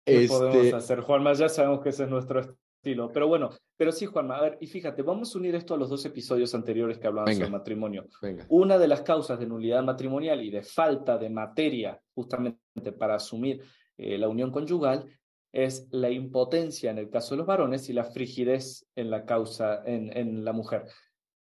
¿Qué 0.05 0.27
podemos 0.29 0.65
este 0.65 0.77
hacer, 0.77 1.01
Juanma? 1.01 1.33
Ya 1.33 1.49
sabemos 1.49 1.81
que 1.81 1.89
ese 1.89 2.05
es 2.05 2.09
nuestro 2.09 2.41
estilo. 2.41 3.11
Pero 3.13 3.27
bueno, 3.27 3.51
pero 3.77 3.91
sí, 3.91 4.07
Juanma, 4.07 4.37
a 4.37 4.43
ver, 4.43 4.59
y 4.61 4.69
fíjate, 4.69 5.03
vamos 5.03 5.35
a 5.35 5.39
unir 5.39 5.57
esto 5.57 5.75
a 5.75 5.77
los 5.77 5.91
dos 5.91 6.05
episodios 6.05 6.55
anteriores 6.55 6.99
que 6.99 7.09
hablábamos 7.09 7.39
del 7.39 7.51
matrimonio. 7.51 8.07
Venga. 8.23 8.47
Una 8.49 8.79
de 8.79 8.87
las 8.87 9.03
causas 9.03 9.41
de 9.41 9.47
nulidad 9.47 9.83
matrimonial 9.83 10.43
y 10.45 10.51
de 10.51 10.63
falta 10.63 11.19
de 11.19 11.29
materia 11.29 12.01
justamente 12.15 12.93
para 12.97 13.17
asumir 13.17 13.63
eh, 13.97 14.17
la 14.17 14.29
unión 14.29 14.53
conyugal 14.53 15.07
es 15.53 15.89
la 15.91 16.11
impotencia 16.11 16.91
en 16.91 16.99
el 16.99 17.11
caso 17.11 17.35
de 17.35 17.39
los 17.39 17.47
varones 17.47 17.89
y 17.89 17.93
la 17.93 18.05
frigidez 18.05 18.87
en 18.95 19.11
la 19.11 19.25
causa 19.25 19.83
en, 19.85 20.17
en 20.17 20.45
la 20.45 20.53
mujer. 20.53 20.85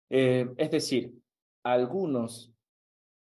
Eh, 0.09 0.49
es 0.57 0.71
decir, 0.71 1.13
algunos 1.63 2.51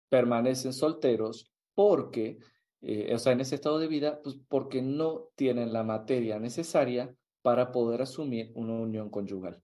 permanecen 0.09 0.73
solteros 0.73 1.51
porque, 1.73 2.39
eh, 2.81 3.13
o 3.13 3.19
sea, 3.19 3.33
en 3.33 3.41
ese 3.41 3.55
estado 3.55 3.79
de 3.79 3.87
vida, 3.87 4.19
pues 4.23 4.37
porque 4.47 4.81
no 4.81 5.29
tienen 5.35 5.73
la 5.73 5.83
materia 5.83 6.39
necesaria 6.39 7.13
para 7.41 7.71
poder 7.71 8.01
asumir 8.01 8.51
una 8.55 8.73
unión 8.73 9.09
conyugal. 9.09 9.61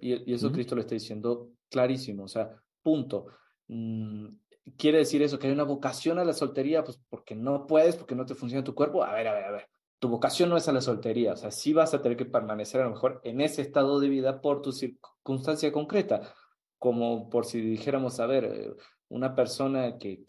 y, 0.00 0.32
eso 0.32 0.50
Cristo 0.52 0.74
lo 0.74 0.80
está 0.80 0.94
diciendo 0.94 1.50
clarísimo, 1.68 2.24
o 2.24 2.28
sea, 2.28 2.50
punto. 2.82 3.26
Mm, 3.68 4.28
¿Quiere 4.76 4.98
decir 4.98 5.22
eso 5.22 5.38
que 5.38 5.46
hay 5.46 5.52
una 5.52 5.64
vocación 5.64 6.18
a 6.18 6.24
la 6.24 6.32
soltería? 6.32 6.82
Pues 6.82 6.98
porque 7.08 7.34
no 7.34 7.66
puedes, 7.66 7.96
porque 7.96 8.14
no 8.14 8.26
te 8.26 8.34
funciona 8.34 8.64
tu 8.64 8.74
cuerpo. 8.74 9.04
A 9.04 9.12
ver, 9.12 9.28
a 9.28 9.34
ver, 9.34 9.44
a 9.44 9.52
ver. 9.52 9.68
Tu 9.98 10.08
vocación 10.08 10.48
no 10.50 10.56
es 10.56 10.68
a 10.68 10.72
la 10.72 10.80
soltería, 10.80 11.32
o 11.32 11.36
sea, 11.36 11.50
sí 11.50 11.72
vas 11.72 11.94
a 11.94 12.02
tener 12.02 12.18
que 12.18 12.26
permanecer 12.26 12.82
a 12.82 12.84
lo 12.84 12.90
mejor 12.90 13.20
en 13.24 13.40
ese 13.40 13.62
estado 13.62 13.98
de 13.98 14.08
vida 14.08 14.40
por 14.42 14.60
tu 14.60 14.72
circunstancia 14.72 15.72
concreta, 15.72 16.34
como 16.78 17.30
por 17.30 17.46
si 17.46 17.60
dijéramos, 17.60 18.20
a 18.20 18.26
ver, 18.26 18.44
eh, 18.44 18.74
una 19.08 19.34
persona 19.34 19.98
que, 19.98 20.24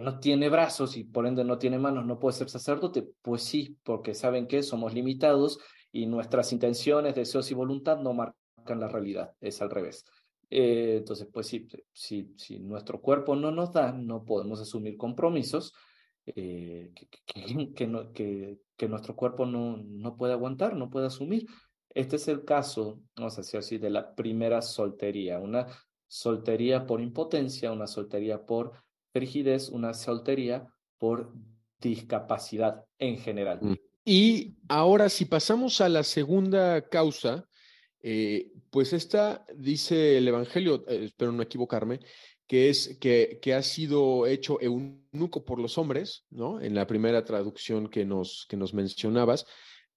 no 0.00 0.18
tiene 0.18 0.48
brazos 0.48 0.96
y 0.96 1.04
por 1.04 1.24
ende 1.24 1.44
no 1.44 1.56
tiene 1.56 1.78
manos 1.78 2.04
no 2.04 2.18
puede 2.18 2.36
ser 2.36 2.50
sacerdote? 2.50 3.06
Pues 3.22 3.44
sí, 3.44 3.78
porque 3.84 4.12
saben 4.12 4.48
que 4.48 4.64
somos 4.64 4.92
limitados 4.92 5.60
y 5.92 6.06
nuestras 6.06 6.52
intenciones, 6.52 7.14
deseos 7.14 7.48
y 7.52 7.54
voluntad 7.54 7.98
no 7.98 8.12
marcan 8.12 8.80
la 8.80 8.88
realidad, 8.88 9.32
es 9.40 9.62
al 9.62 9.70
revés. 9.70 10.04
Eh, 10.50 10.96
entonces, 10.98 11.28
pues 11.32 11.46
sí, 11.46 11.68
si, 11.92 12.32
si 12.36 12.58
nuestro 12.58 13.00
cuerpo 13.00 13.36
no 13.36 13.52
nos 13.52 13.72
da, 13.72 13.92
no 13.92 14.24
podemos 14.24 14.60
asumir 14.60 14.96
compromisos 14.96 15.72
eh, 16.26 16.90
que, 16.94 18.58
que, 18.76 18.88
nuestro 18.88 19.14
cuerpo 19.14 19.46
no, 19.46 19.76
no 19.76 20.16
puede 20.16 20.32
aguantar, 20.32 20.74
no 20.74 20.90
puede 20.90 21.06
asumir. 21.06 21.46
Este 21.90 22.16
es 22.16 22.28
el 22.28 22.44
caso, 22.44 23.00
vamos 23.16 23.34
a 23.38 23.42
decir 23.42 23.58
así, 23.58 23.78
de 23.78 23.90
la 23.90 24.14
primera 24.14 24.62
soltería, 24.62 25.38
una 25.38 25.66
soltería 26.06 26.86
por 26.86 27.00
impotencia, 27.00 27.72
una 27.72 27.86
soltería 27.86 28.44
por 28.44 28.72
frigidez, 29.12 29.68
una 29.68 29.94
soltería 29.94 30.66
por 30.98 31.32
discapacidad 31.80 32.84
en 32.98 33.18
general. 33.18 33.58
Mm. 33.60 33.74
Y 34.04 34.56
ahora, 34.68 35.08
si 35.08 35.24
pasamos 35.24 35.80
a 35.80 35.88
la 35.88 36.02
segunda 36.02 36.88
causa, 36.88 37.48
eh, 38.02 38.52
pues 38.70 38.92
esta 38.92 39.46
dice 39.56 40.18
el 40.18 40.28
Evangelio, 40.28 40.84
eh, 40.88 41.06
espero 41.06 41.32
no 41.32 41.42
equivocarme, 41.42 42.00
que 42.46 42.68
es 42.68 42.98
que, 43.00 43.38
que, 43.40 43.54
ha 43.54 43.62
sido 43.62 44.26
hecho 44.26 44.60
eunuco 44.60 45.44
por 45.44 45.58
los 45.58 45.78
hombres, 45.78 46.26
¿no? 46.28 46.60
En 46.60 46.74
la 46.74 46.86
primera 46.86 47.24
traducción 47.24 47.88
que 47.88 48.04
nos, 48.04 48.46
que 48.48 48.58
nos 48.58 48.74
mencionabas, 48.74 49.46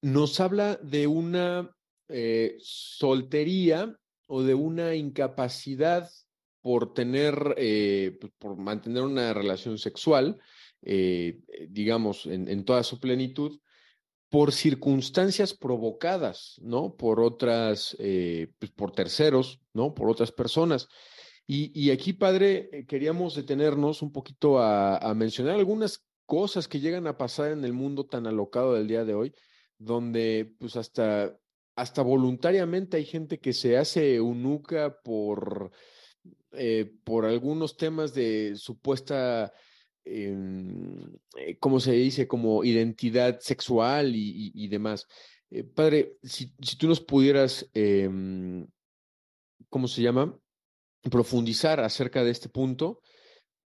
nos 0.01 0.39
habla 0.39 0.77
de 0.77 1.07
una 1.07 1.75
eh, 2.07 2.55
soltería 2.59 3.93
o 4.27 4.43
de 4.43 4.53
una 4.53 4.95
incapacidad 4.95 6.09
por 6.61 6.93
tener, 6.93 7.55
eh, 7.57 8.19
por 8.39 8.57
mantener 8.57 9.03
una 9.03 9.33
relación 9.33 9.77
sexual, 9.77 10.39
eh, 10.81 11.39
digamos, 11.69 12.25
en, 12.25 12.65
toda 12.65 12.83
su 12.83 12.99
plenitud, 12.99 13.59
por 14.29 14.51
circunstancias 14.51 15.53
provocadas, 15.53 16.59
¿no? 16.61 16.95
Por 16.95 17.21
otras, 17.21 17.95
eh, 17.99 18.51
pues, 18.59 18.71
por 18.71 18.91
terceros, 18.91 19.61
¿no? 19.73 19.93
Por 19.93 20.09
otras 20.09 20.33
personas. 20.33 20.89
Y, 21.49 21.91
aquí, 21.91 22.11
padre, 22.11 22.85
queríamos 22.89 23.33
detenernos 23.33 24.01
un 24.01 24.11
poquito 24.11 24.59
a, 24.59 24.97
a 24.97 25.13
mencionar 25.13 25.55
algunas 25.55 26.05
cosas 26.25 26.67
que 26.67 26.81
llegan 26.81 27.07
a 27.07 27.17
pasar 27.17 27.53
en 27.53 27.63
el 27.63 27.71
mundo 27.71 28.05
tan 28.05 28.27
alocado 28.27 28.73
del 28.73 28.89
día 28.89 29.05
de 29.05 29.15
hoy, 29.15 29.33
donde 29.77 30.53
pues 30.59 30.75
hasta 30.75 31.39
hasta 31.77 32.01
voluntariamente 32.01 32.97
hay 32.97 33.05
gente 33.05 33.39
que 33.39 33.53
se 33.53 33.77
hace 33.77 34.15
eunuca 34.15 34.99
por, 35.03 35.71
eh, 36.53 36.91
por 37.03 37.25
algunos 37.25 37.77
temas 37.77 38.15
de 38.15 38.55
supuesta, 38.55 39.53
em, 40.03 41.03
eh, 41.37 41.55
¿cómo 41.59 41.79
se 41.79 41.91
dice? 41.91 42.27
Como 42.27 42.63
identidad 42.63 43.39
sexual 43.41 44.11
y, 44.15 44.67
demás. 44.67 45.07
Eh, 45.51 45.63
padre, 45.63 46.17
si, 46.23 46.47
tú 46.77 46.87
nos 46.87 46.99
pudieras, 46.99 47.69
em, 47.75 48.67
¿cómo 49.69 49.87
se 49.87 50.01
llama? 50.01 50.35
Profundizar 51.11 51.79
acerca 51.79 52.23
de 52.23 52.31
este 52.31 52.49
punto, 52.49 53.01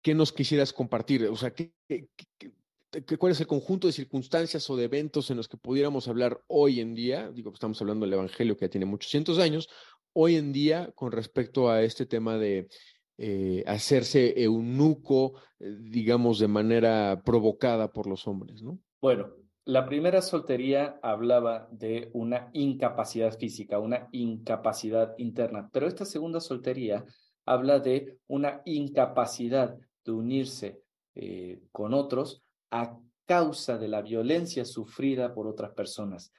¿qué 0.02 0.12
nos 0.12 0.32
quisieras 0.32 0.72
compartir? 0.72 1.26
O 1.28 1.36
sea, 1.36 1.54
¿qué, 1.54 1.72
qué, 1.86 2.08
cuál 3.18 3.32
es 3.32 3.40
el 3.40 3.46
conjunto 3.46 3.86
de 3.86 3.92
circunstancias 3.92 4.68
o 4.68 4.76
de 4.76 4.84
eventos 4.84 5.30
en 5.30 5.36
los 5.36 5.48
que 5.48 5.56
pudiéramos 5.56 6.08
hablar 6.08 6.42
hoy 6.46 6.80
en 6.80 6.94
día, 6.94 7.30
digo, 7.30 7.52
estamos 7.52 7.80
hablando 7.80 8.04
del 8.04 8.14
Evangelio 8.14 8.56
que 8.56 8.66
ya 8.66 8.70
tiene 8.70 8.86
muchos 8.86 9.10
cientos 9.10 9.36
de 9.38 9.44
años, 9.44 9.68
hoy 10.12 10.36
en 10.36 10.52
día 10.52 10.92
con 10.94 11.12
respecto 11.12 11.70
a 11.70 11.82
este 11.82 12.06
tema 12.06 12.36
de 12.36 12.68
eh, 13.18 13.64
hacerse 13.66 14.42
eunuco, 14.42 15.34
eh, 15.58 15.76
digamos, 15.80 16.38
de 16.38 16.48
manera 16.48 17.22
provocada 17.24 17.92
por 17.92 18.06
los 18.06 18.26
hombres, 18.26 18.62
¿no? 18.62 18.78
Bueno, 19.00 19.32
la 19.64 19.86
primera 19.86 20.22
soltería 20.22 20.98
hablaba 21.02 21.68
de 21.70 22.10
una 22.14 22.50
incapacidad 22.52 23.38
física, 23.38 23.78
una 23.78 24.08
incapacidad 24.12 25.14
interna, 25.18 25.70
pero 25.72 25.86
esta 25.86 26.04
segunda 26.04 26.40
soltería 26.40 27.04
habla 27.46 27.78
de 27.78 28.18
una 28.26 28.62
incapacidad 28.64 29.76
de 30.04 30.12
unirse 30.12 30.82
eh, 31.14 31.62
con 31.70 31.94
otros 31.94 32.42
a 32.72 32.98
causa 33.26 33.78
de 33.78 33.86
la 33.86 34.02
violencia 34.02 34.64
sufrida 34.64 35.32
por 35.32 35.46
otras 35.46 35.72
personas. 35.72 36.32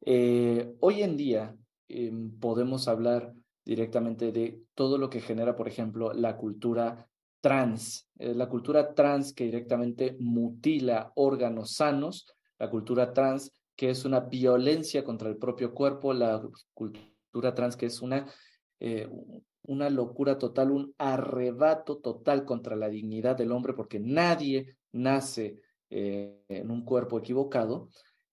Eh, 0.00 0.74
hoy 0.80 1.02
en 1.02 1.16
día 1.16 1.56
em, 1.88 2.38
podemos 2.38 2.88
hablar 2.88 3.32
directamente 3.64 4.32
de 4.32 4.60
todo 4.74 4.98
lo 4.98 5.08
que 5.08 5.20
genera, 5.20 5.56
por 5.56 5.68
ejemplo, 5.68 6.12
la 6.12 6.36
cultura 6.36 7.08
trans, 7.40 8.08
eh, 8.18 8.34
la 8.34 8.48
cultura 8.48 8.94
trans 8.94 9.32
que 9.32 9.44
directamente 9.44 10.16
mutila 10.18 11.12
órganos 11.14 11.74
sanos, 11.74 12.26
la 12.58 12.68
cultura 12.68 13.12
trans 13.12 13.52
que 13.76 13.90
es 13.90 14.04
una 14.04 14.20
violencia 14.20 15.04
contra 15.04 15.28
el 15.28 15.36
propio 15.36 15.72
cuerpo, 15.72 16.12
la 16.12 16.42
cultura 16.74 17.54
trans 17.54 17.76
que 17.76 17.86
es 17.86 18.02
una, 18.02 18.26
eh, 18.80 19.08
una 19.62 19.90
locura 19.90 20.38
total, 20.38 20.70
un 20.70 20.94
arrebato 20.98 21.98
total 21.98 22.44
contra 22.44 22.74
la 22.74 22.88
dignidad 22.88 23.36
del 23.36 23.52
hombre, 23.52 23.74
porque 23.74 24.00
nadie 24.00 24.76
nace 24.92 25.60
eh, 25.90 26.42
en 26.48 26.70
un 26.70 26.84
cuerpo 26.84 27.18
equivocado. 27.18 27.88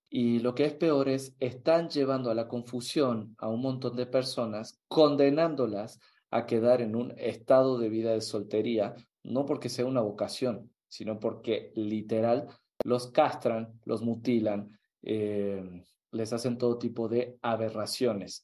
Y 0.09 0.39
lo 0.39 0.53
que 0.53 0.65
es 0.65 0.73
peor 0.73 1.09
es, 1.09 1.35
están 1.39 1.89
llevando 1.89 2.29
a 2.29 2.35
la 2.35 2.47
confusión 2.47 3.35
a 3.39 3.49
un 3.49 3.61
montón 3.61 3.95
de 3.95 4.05
personas, 4.05 4.79
condenándolas 4.87 5.99
a 6.29 6.45
quedar 6.45 6.81
en 6.81 6.95
un 6.95 7.13
estado 7.17 7.77
de 7.77 7.89
vida 7.89 8.13
de 8.13 8.21
soltería, 8.21 8.95
no 9.23 9.45
porque 9.45 9.69
sea 9.69 9.85
una 9.85 10.01
vocación, 10.01 10.71
sino 10.87 11.19
porque 11.19 11.71
literal 11.75 12.47
los 12.83 13.11
castran, 13.11 13.79
los 13.85 14.01
mutilan, 14.01 14.77
eh, 15.01 15.83
les 16.11 16.33
hacen 16.33 16.57
todo 16.57 16.77
tipo 16.77 17.07
de 17.07 17.37
aberraciones. 17.41 18.43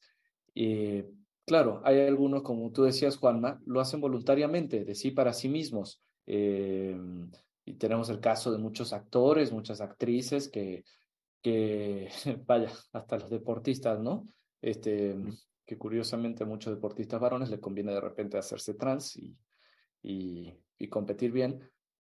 Y 0.54 1.02
claro, 1.46 1.80
hay 1.84 2.00
algunos, 2.00 2.42
como 2.42 2.70
tú 2.72 2.82
decías, 2.82 3.16
Juanma, 3.16 3.60
lo 3.66 3.80
hacen 3.80 4.00
voluntariamente, 4.00 4.84
de 4.84 4.94
sí 4.94 5.10
para 5.10 5.32
sí 5.32 5.48
mismos. 5.48 6.02
Eh, 6.26 6.96
y 7.64 7.74
tenemos 7.74 8.08
el 8.10 8.20
caso 8.20 8.52
de 8.52 8.58
muchos 8.58 8.92
actores, 8.92 9.52
muchas 9.52 9.80
actrices 9.80 10.48
que, 10.48 10.84
que 11.42 12.08
vaya, 12.46 12.70
hasta 12.92 13.18
los 13.18 13.30
deportistas, 13.30 14.00
¿no? 14.00 14.28
Este, 14.60 15.16
que 15.64 15.78
curiosamente 15.78 16.42
a 16.42 16.46
muchos 16.46 16.74
deportistas 16.74 17.20
varones 17.20 17.50
les 17.50 17.60
conviene 17.60 17.92
de 17.92 18.00
repente 18.00 18.36
hacerse 18.36 18.74
trans 18.74 19.16
y, 19.16 19.36
y, 20.02 20.52
y 20.78 20.88
competir 20.88 21.32
bien, 21.32 21.60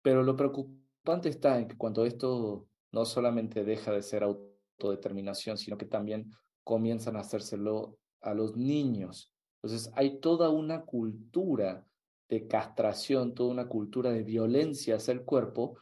Pero 0.02 0.24
lo 0.24 0.36
preocupante 0.36 1.30
está 1.30 1.60
en 1.60 1.68
que 1.68 1.78
cuando 1.78 2.06
esto 2.06 2.68
no 2.92 3.06
solamente 3.06 3.64
deja 3.64 3.92
de 3.92 4.02
ser 4.02 4.24
autodeterminación, 4.24 5.58
sino 5.58 5.78
que 5.78 5.86
también 5.86 6.32
comienzan 6.64 7.16
a 7.16 7.22
hacérselo 7.22 7.98
a 8.22 8.34
los 8.34 8.56
niños. 8.56 9.32
Entonces 9.62 9.92
hay 9.96 10.20
toda 10.20 10.50
una 10.50 10.82
cultura 10.82 11.86
de 12.30 12.48
castración, 12.48 13.34
toda 13.34 13.52
una 13.52 13.68
cultura 13.68 14.12
de 14.12 14.24
violencia 14.24 14.96
hacia 14.96 15.14
el 15.14 15.24
cuerpo 15.24 15.78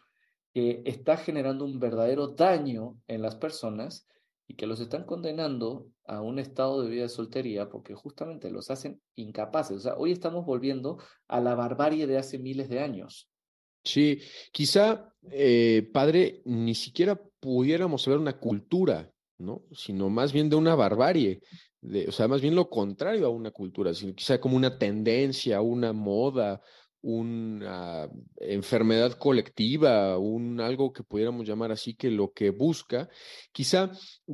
que 0.53 0.81
está 0.85 1.17
generando 1.17 1.65
un 1.65 1.79
verdadero 1.79 2.27
daño 2.27 2.97
en 3.07 3.21
las 3.21 3.35
personas 3.35 4.07
y 4.47 4.55
que 4.55 4.67
los 4.67 4.79
están 4.79 5.05
condenando 5.05 5.87
a 6.05 6.21
un 6.21 6.37
estado 6.37 6.81
de 6.81 6.89
vida 6.89 7.03
de 7.03 7.09
soltería 7.09 7.69
porque 7.69 7.95
justamente 7.95 8.51
los 8.51 8.69
hacen 8.69 9.01
incapaces. 9.15 9.77
O 9.77 9.79
sea, 9.79 9.95
hoy 9.95 10.11
estamos 10.11 10.45
volviendo 10.45 10.99
a 11.27 11.39
la 11.39 11.55
barbarie 11.55 12.07
de 12.07 12.17
hace 12.17 12.37
miles 12.37 12.69
de 12.69 12.79
años. 12.79 13.29
Sí, 13.83 14.19
quizá, 14.51 15.13
eh, 15.31 15.89
padre, 15.93 16.41
ni 16.45 16.75
siquiera 16.75 17.21
pudiéramos 17.39 18.07
ver 18.07 18.17
una 18.17 18.39
cultura, 18.39 19.12
¿no? 19.37 19.63
Sino 19.71 20.09
más 20.09 20.33
bien 20.33 20.49
de 20.49 20.55
una 20.55 20.75
barbarie, 20.75 21.41
de, 21.81 22.07
o 22.07 22.11
sea, 22.11 22.27
más 22.27 22.41
bien 22.41 22.55
lo 22.55 22.69
contrario 22.69 23.25
a 23.25 23.29
una 23.29 23.51
cultura, 23.51 23.93
sino 23.93 24.13
quizá 24.15 24.39
como 24.39 24.55
una 24.57 24.77
tendencia, 24.77 25.61
una 25.61 25.93
moda, 25.93 26.61
una 27.03 28.09
enfermedad 28.37 29.17
colectiva, 29.17 30.17
un 30.17 30.61
algo 30.61 30.93
que 30.93 31.03
pudiéramos 31.03 31.45
llamar 31.45 31.71
así, 31.71 31.95
que 31.95 32.09
lo 32.09 32.31
que 32.31 32.49
busca, 32.49 33.09
quizá 33.51 33.91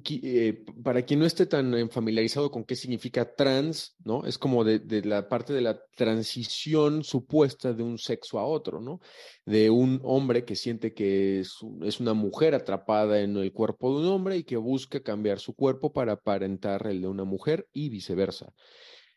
eh, 0.08 0.64
para 0.84 1.02
quien 1.02 1.20
no 1.20 1.26
esté 1.26 1.48
tan 1.48 1.90
familiarizado 1.90 2.52
con 2.52 2.64
qué 2.64 2.76
significa 2.76 3.34
trans, 3.36 3.96
¿no? 4.06 4.24
Es 4.24 4.38
como 4.38 4.64
de, 4.64 5.02
la 5.04 5.28
parte 5.28 5.52
de 5.52 5.62
la 5.62 5.82
transición 5.96 7.04
supuesta 7.04 7.74
de 7.74 7.82
un 7.82 7.98
sexo 7.98 8.38
a 8.38 8.46
otro, 8.46 8.80
¿no? 8.80 9.00
De 9.46 9.72
un 9.72 10.00
hombre 10.04 10.46
que 10.46 10.56
siente 10.56 10.94
que 10.94 11.40
es, 11.40 11.62
una 12.00 12.14
mujer 12.14 12.54
atrapada 12.54 13.20
en 13.22 13.36
el 13.36 13.52
cuerpo 13.52 13.92
de 14.00 14.08
un 14.08 14.14
hombre 14.14 14.38
y 14.38 14.44
que 14.44 14.58
busca 14.58 15.02
cambiar 15.02 15.40
su 15.40 15.56
cuerpo 15.56 15.92
para 15.92 16.14
aparentar 16.14 16.86
el 16.86 17.02
de 17.02 17.08
una 17.08 17.24
mujer 17.24 17.68
y 17.74 17.90
viceversa. 17.90 18.54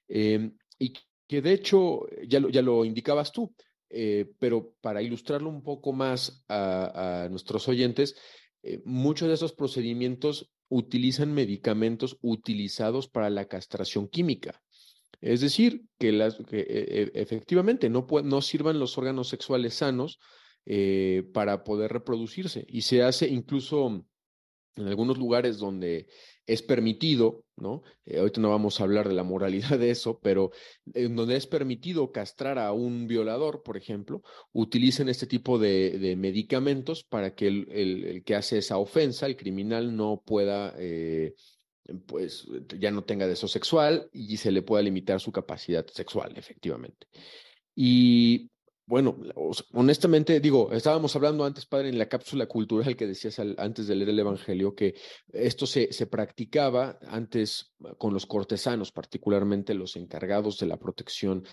Em, 0.08 0.56
y 0.78 0.94
que 1.32 1.40
de 1.40 1.54
hecho 1.54 2.04
ya 2.28 2.40
lo, 2.40 2.50
ya 2.50 2.60
lo 2.60 2.84
indicabas 2.84 3.32
tú, 3.32 3.54
eh, 3.88 4.26
pero 4.38 4.74
para 4.82 5.00
ilustrarlo 5.00 5.48
un 5.48 5.62
poco 5.62 5.94
más 5.94 6.44
a, 6.46 7.26
nuestros 7.30 7.68
oyentes, 7.68 8.16
eh, 8.62 8.82
muchos 8.84 9.28
de 9.28 9.34
esos 9.34 9.54
procedimientos 9.54 10.52
utilizan 10.68 11.32
medicamentos 11.32 12.18
utilizados 12.20 13.08
para 13.08 13.30
la 13.30 13.46
castración 13.46 14.08
química. 14.08 14.60
Es 15.22 15.40
decir, 15.40 15.86
que, 15.98 16.12
las, 16.12 16.36
que 16.36 16.60
e, 16.60 17.02
e, 17.02 17.12
efectivamente 17.14 17.88
no, 17.88 18.06
no 18.24 18.42
sirvan 18.42 18.78
los 18.78 18.98
órganos 18.98 19.30
sexuales 19.30 19.72
sanos 19.72 20.18
eh, 20.66 21.22
para 21.32 21.64
poder 21.64 21.94
reproducirse 21.94 22.66
y 22.68 22.82
se 22.82 23.02
hace 23.04 23.26
incluso 23.26 24.04
en 24.76 24.86
algunos 24.86 25.16
lugares 25.16 25.56
donde 25.56 26.08
es 26.46 26.62
permitido, 26.62 27.44
¿no? 27.56 27.82
Eh, 28.04 28.18
ahorita 28.18 28.40
no 28.40 28.50
vamos 28.50 28.80
a 28.80 28.84
hablar 28.84 29.08
de 29.08 29.14
la 29.14 29.22
moralidad 29.22 29.78
de 29.78 29.90
eso, 29.90 30.18
pero 30.20 30.50
en 30.94 31.16
donde 31.16 31.36
es 31.36 31.46
permitido 31.46 32.12
castrar 32.12 32.58
a 32.58 32.72
un 32.72 33.06
violador, 33.06 33.62
por 33.62 33.76
ejemplo, 33.76 34.22
utilicen 34.52 35.08
este 35.08 35.26
tipo 35.26 35.58
de, 35.58 36.14
medicamentos 36.18 37.04
para 37.04 37.34
que 37.34 37.46
el, 37.46 38.22
que 38.24 38.34
hace 38.34 38.58
esa 38.58 38.78
ofensa, 38.78 39.26
el 39.26 39.36
criminal, 39.36 39.96
no 39.96 40.22
pueda, 40.24 40.74
eh, 40.78 41.34
pues, 42.06 42.46
ya 42.78 42.90
no 42.90 43.04
tenga 43.04 43.26
deseo 43.26 43.48
sexual 43.48 44.08
y 44.12 44.36
se 44.36 44.52
le 44.52 44.62
pueda 44.62 44.82
limitar 44.82 45.20
su 45.20 45.32
capacidad 45.32 45.86
sexual, 45.86 46.32
efectivamente. 46.36 47.06
Y 47.74 48.51
bueno, 48.86 49.16
honestamente, 49.72 50.40
digo, 50.40 50.72
estábamos 50.72 51.14
hablando 51.16 51.44
antes, 51.44 51.66
padre, 51.66 51.88
en 51.88 51.98
la 51.98 52.08
cápsula 52.08 52.46
cultural 52.46 52.96
que 52.96 53.06
decías 53.06 53.38
antes 53.38 53.86
de 53.86 53.94
leer 53.94 54.10
el 54.10 54.18
Evangelio, 54.18 54.74
que 54.74 54.94
esto 55.32 55.66
se, 55.66 55.92
se, 55.92 56.06
practicaba 56.06 56.98
antes 57.06 57.72
con 57.98 58.12
los 58.12 58.26
cortesanos, 58.26 58.92
particularmente 58.92 59.74
los 59.74 59.96
encargados 59.96 60.58
de 60.58 60.66
la 60.66 60.78
protección 60.78 61.44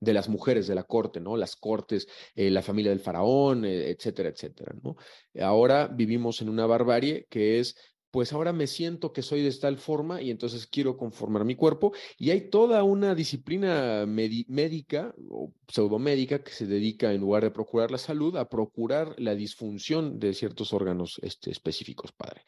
de 0.00 0.12
las 0.12 0.28
mujeres 0.28 0.66
de 0.66 0.74
la 0.74 0.84
corte, 0.84 1.20
¿no? 1.20 1.36
Las 1.36 1.56
cortes, 1.56 2.08
eh, 2.34 2.50
la 2.50 2.62
familia 2.62 2.90
del 2.90 3.00
faraón, 3.00 3.64
eh, 3.64 3.90
etcétera, 3.90 4.28
etcétera, 4.28 4.74
¿no? 4.82 4.96
Ahora 5.40 5.88
vivimos 5.88 6.40
en 6.42 6.48
una 6.48 6.66
barbarie 6.66 7.26
que 7.28 7.60
es 7.60 7.76
pues 8.10 8.32
ahora 8.32 8.52
me 8.52 8.66
siento 8.66 9.12
que 9.12 9.22
soy 9.22 9.42
de 9.42 9.52
tal 9.52 9.76
forma 9.76 10.22
y 10.22 10.30
entonces 10.30 10.66
quiero 10.66 10.96
conformar 10.96 11.44
mi 11.44 11.54
cuerpo. 11.54 11.92
Y 12.18 12.30
hay 12.30 12.48
toda 12.50 12.82
una 12.82 13.14
disciplina 13.14 14.04
médica 14.06 15.14
o 15.30 15.52
pseudomédica 15.66 16.42
que 16.42 16.52
se 16.52 16.66
dedica, 16.66 17.12
en 17.12 17.20
lugar 17.20 17.42
de 17.42 17.50
procurar 17.50 17.90
la 17.90 17.98
salud, 17.98 18.36
a 18.36 18.48
procurar 18.48 19.14
la 19.18 19.34
disfunción 19.34 20.18
de 20.18 20.34
ciertos 20.34 20.72
órganos 20.72 21.20
este, 21.22 21.50
específicos, 21.50 22.12
padre. 22.12 22.42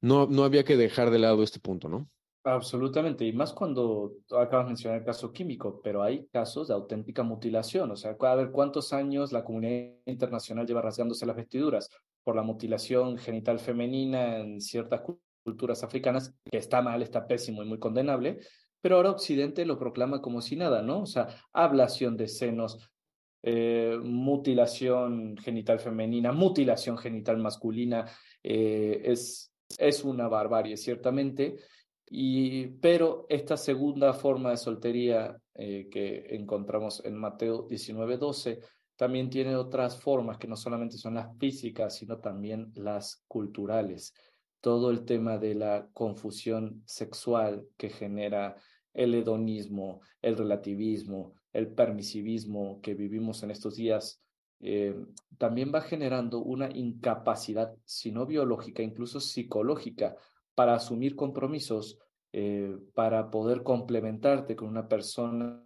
No, 0.00 0.26
no 0.26 0.44
había 0.44 0.64
que 0.64 0.76
dejar 0.76 1.10
de 1.10 1.18
lado 1.18 1.42
este 1.42 1.60
punto, 1.60 1.88
¿no? 1.88 2.08
Absolutamente, 2.44 3.24
y 3.24 3.32
más 3.32 3.52
cuando 3.52 4.12
acabas 4.30 4.66
de 4.66 4.68
mencionar 4.68 5.00
el 5.00 5.04
caso 5.04 5.32
químico, 5.32 5.80
pero 5.82 6.00
hay 6.04 6.28
casos 6.28 6.68
de 6.68 6.74
auténtica 6.74 7.24
mutilación, 7.24 7.90
o 7.90 7.96
sea, 7.96 8.16
a 8.20 8.34
ver 8.36 8.52
cuántos 8.52 8.92
años 8.92 9.32
la 9.32 9.42
comunidad 9.42 9.96
internacional 10.04 10.64
lleva 10.64 10.80
rasgándose 10.80 11.26
las 11.26 11.34
vestiduras 11.34 11.90
por 12.26 12.34
la 12.34 12.42
mutilación 12.42 13.18
genital 13.18 13.60
femenina 13.60 14.38
en 14.38 14.60
ciertas 14.60 15.00
culturas 15.44 15.84
africanas, 15.84 16.34
que 16.50 16.58
está 16.58 16.82
mal, 16.82 17.00
está 17.00 17.24
pésimo 17.24 17.62
y 17.62 17.66
muy 17.66 17.78
condenable, 17.78 18.40
pero 18.80 18.96
ahora 18.96 19.12
Occidente 19.12 19.64
lo 19.64 19.78
proclama 19.78 20.20
como 20.20 20.40
si 20.40 20.56
nada, 20.56 20.82
¿no? 20.82 21.02
O 21.02 21.06
sea, 21.06 21.28
ablación 21.52 22.16
de 22.16 22.26
senos, 22.26 22.90
eh, 23.44 23.96
mutilación 24.02 25.36
genital 25.36 25.78
femenina, 25.78 26.32
mutilación 26.32 26.98
genital 26.98 27.38
masculina, 27.38 28.10
eh, 28.42 29.02
es, 29.04 29.52
es 29.78 30.02
una 30.02 30.26
barbarie, 30.26 30.76
ciertamente. 30.76 31.54
Y, 32.10 32.66
pero 32.80 33.26
esta 33.28 33.56
segunda 33.56 34.12
forma 34.14 34.50
de 34.50 34.56
soltería 34.56 35.36
eh, 35.54 35.88
que 35.88 36.26
encontramos 36.30 37.04
en 37.04 37.14
Mateo 37.14 37.68
19:12 37.68 38.58
también 38.96 39.30
tiene 39.30 39.56
otras 39.56 40.00
formas 40.00 40.38
que 40.38 40.48
no 40.48 40.56
solamente 40.56 40.96
son 40.96 41.14
las 41.14 41.36
físicas, 41.38 41.96
sino 41.96 42.18
también 42.18 42.72
las 42.74 43.24
culturales. 43.28 44.14
Todo 44.60 44.90
el 44.90 45.04
tema 45.04 45.38
de 45.38 45.54
la 45.54 45.88
confusión 45.92 46.82
sexual 46.86 47.66
que 47.76 47.90
genera 47.90 48.56
el 48.94 49.14
hedonismo, 49.14 50.00
el 50.22 50.36
relativismo, 50.36 51.34
el 51.52 51.68
permisivismo 51.68 52.80
que 52.80 52.94
vivimos 52.94 53.42
en 53.42 53.50
estos 53.50 53.76
días, 53.76 54.22
eh, 54.60 54.96
también 55.36 55.70
va 55.74 55.82
generando 55.82 56.38
una 56.38 56.70
incapacidad, 56.70 57.74
si 57.84 58.10
no 58.10 58.24
biológica, 58.26 58.82
incluso 58.82 59.20
psicológica, 59.20 60.16
para 60.54 60.74
asumir 60.74 61.14
compromisos, 61.14 61.98
eh, 62.32 62.74
para 62.94 63.30
poder 63.30 63.62
complementarte 63.62 64.56
con 64.56 64.68
una 64.68 64.88
persona 64.88 65.62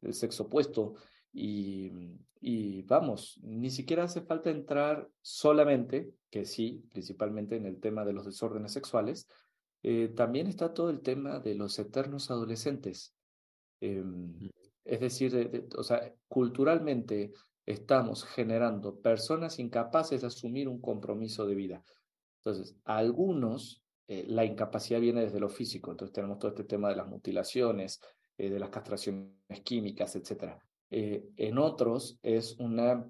del 0.00 0.14
sexo 0.14 0.44
opuesto. 0.44 0.94
Y, 1.32 1.90
y, 2.40 2.82
vamos, 2.82 3.40
ni 3.42 3.70
siquiera 3.70 4.04
hace 4.04 4.20
falta 4.22 4.50
entrar 4.50 5.08
solamente, 5.20 6.12
que 6.30 6.44
sí, 6.44 6.84
principalmente 6.90 7.56
en 7.56 7.66
el 7.66 7.80
tema 7.80 8.04
de 8.04 8.12
los 8.12 8.24
desórdenes 8.26 8.72
sexuales, 8.72 9.28
eh, 9.82 10.08
también 10.08 10.46
está 10.46 10.74
todo 10.74 10.90
el 10.90 11.00
tema 11.00 11.40
de 11.40 11.54
los 11.54 11.78
eternos 11.78 12.30
adolescentes. 12.30 13.14
Em, 13.80 14.50
es 14.84 15.00
decir, 15.00 15.68
o 15.76 15.82
sea, 15.82 16.12
culturalmente 16.28 17.32
estamos 17.66 18.24
generando 18.24 19.00
personas 19.00 19.58
incapaces 19.58 20.20
de 20.20 20.26
asumir 20.26 20.68
un 20.68 20.80
compromiso 20.80 21.46
de 21.46 21.54
vida. 21.54 21.84
Entonces, 22.38 22.76
algunos 22.84 23.82
eh, 24.12 24.26
la 24.28 24.44
incapacidad 24.44 25.00
viene 25.00 25.22
desde 25.22 25.40
lo 25.40 25.48
físico. 25.48 25.90
Entonces 25.90 26.12
tenemos 26.12 26.38
todo 26.38 26.50
este 26.50 26.64
tema 26.64 26.90
de 26.90 26.96
las 26.96 27.08
mutilaciones, 27.08 28.00
eh, 28.36 28.50
de 28.50 28.58
las 28.58 28.68
castraciones 28.68 29.60
químicas, 29.64 30.14
etc. 30.16 30.58
Eh, 30.92 31.24
en 31.36 31.58
otros 31.58 32.18
es 32.22 32.56
una 32.58 33.08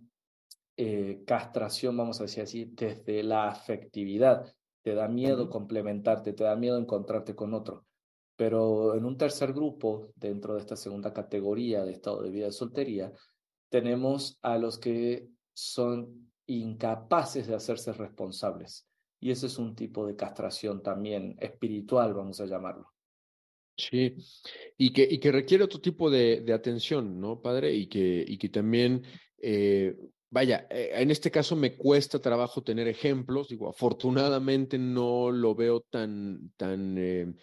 castración, 1.27 1.97
vamos 1.97 2.19
a 2.19 2.25
decir 2.25 2.43
así, 2.43 2.65
desde 2.65 3.23
la 3.23 3.49
afectividad. 3.49 4.53
Te 4.83 4.95
da 4.95 5.07
miedo 5.07 5.49
complementarte, 5.49 6.33
te 6.33 6.43
da 6.43 6.57
miedo 6.57 6.77
encontrarte 6.77 7.37
con 7.37 7.55
otro. 7.55 7.87
Pero 8.35 8.97
en 8.97 9.05
un 9.05 9.17
tercer 9.17 9.53
grupo, 9.53 10.09
dentro 10.17 10.55
de 10.55 10.61
esta 10.61 10.75
segunda 10.75 11.13
categoría 11.13 11.85
de 11.85 11.93
estado 11.93 12.23
de 12.23 12.31
vida 12.31 12.47
de 12.47 12.53
soltería, 12.53 13.13
tenemos 13.69 14.39
a 14.43 14.59
los 14.59 14.79
que 14.79 15.29
son 15.53 16.33
incapaces 16.47 17.47
de 17.47 17.55
hacerse 17.55 17.93
responsables 17.93 18.89
y 19.23 19.31
ese 19.31 19.47
es 19.47 19.57
un 19.57 19.77
tipo 19.77 20.05
de 20.05 20.17
castración 20.17 20.83
también 20.83 21.37
espiritual, 21.39 22.13
vamos 22.13 22.41
a 22.41 22.47
llamarlo. 22.47 22.92
Sí, 23.91 24.15
y 24.79 24.93
que, 24.93 25.09
y 25.11 25.19
que 25.19 25.33
requiere 25.33 25.65
otro 25.65 25.81
tipo 25.81 26.09
de, 26.09 26.41
de 26.43 26.53
atención, 26.53 27.21
¿no, 27.21 27.41
padre? 27.43 27.75
Y 27.75 27.89
que, 27.89 28.25
y 28.27 28.39
que 28.39 28.49
también, 28.49 29.03
eh, 29.39 29.97
vaya, 30.31 30.69
eh, 30.71 30.91
en 30.95 31.11
este 31.11 31.33
caso 31.33 31.57
me 31.57 31.77
cuesta 31.77 32.21
trabajo 32.21 32.63
tener 32.63 32.87
ejemplos, 32.87 33.49
digo, 33.49 33.69
afortunadamente 33.69 34.79
no 34.79 35.33
lo 35.33 35.57
veo 35.57 35.81
tan, 35.81 36.53
tan 36.57 36.97
eh, 36.97 37.35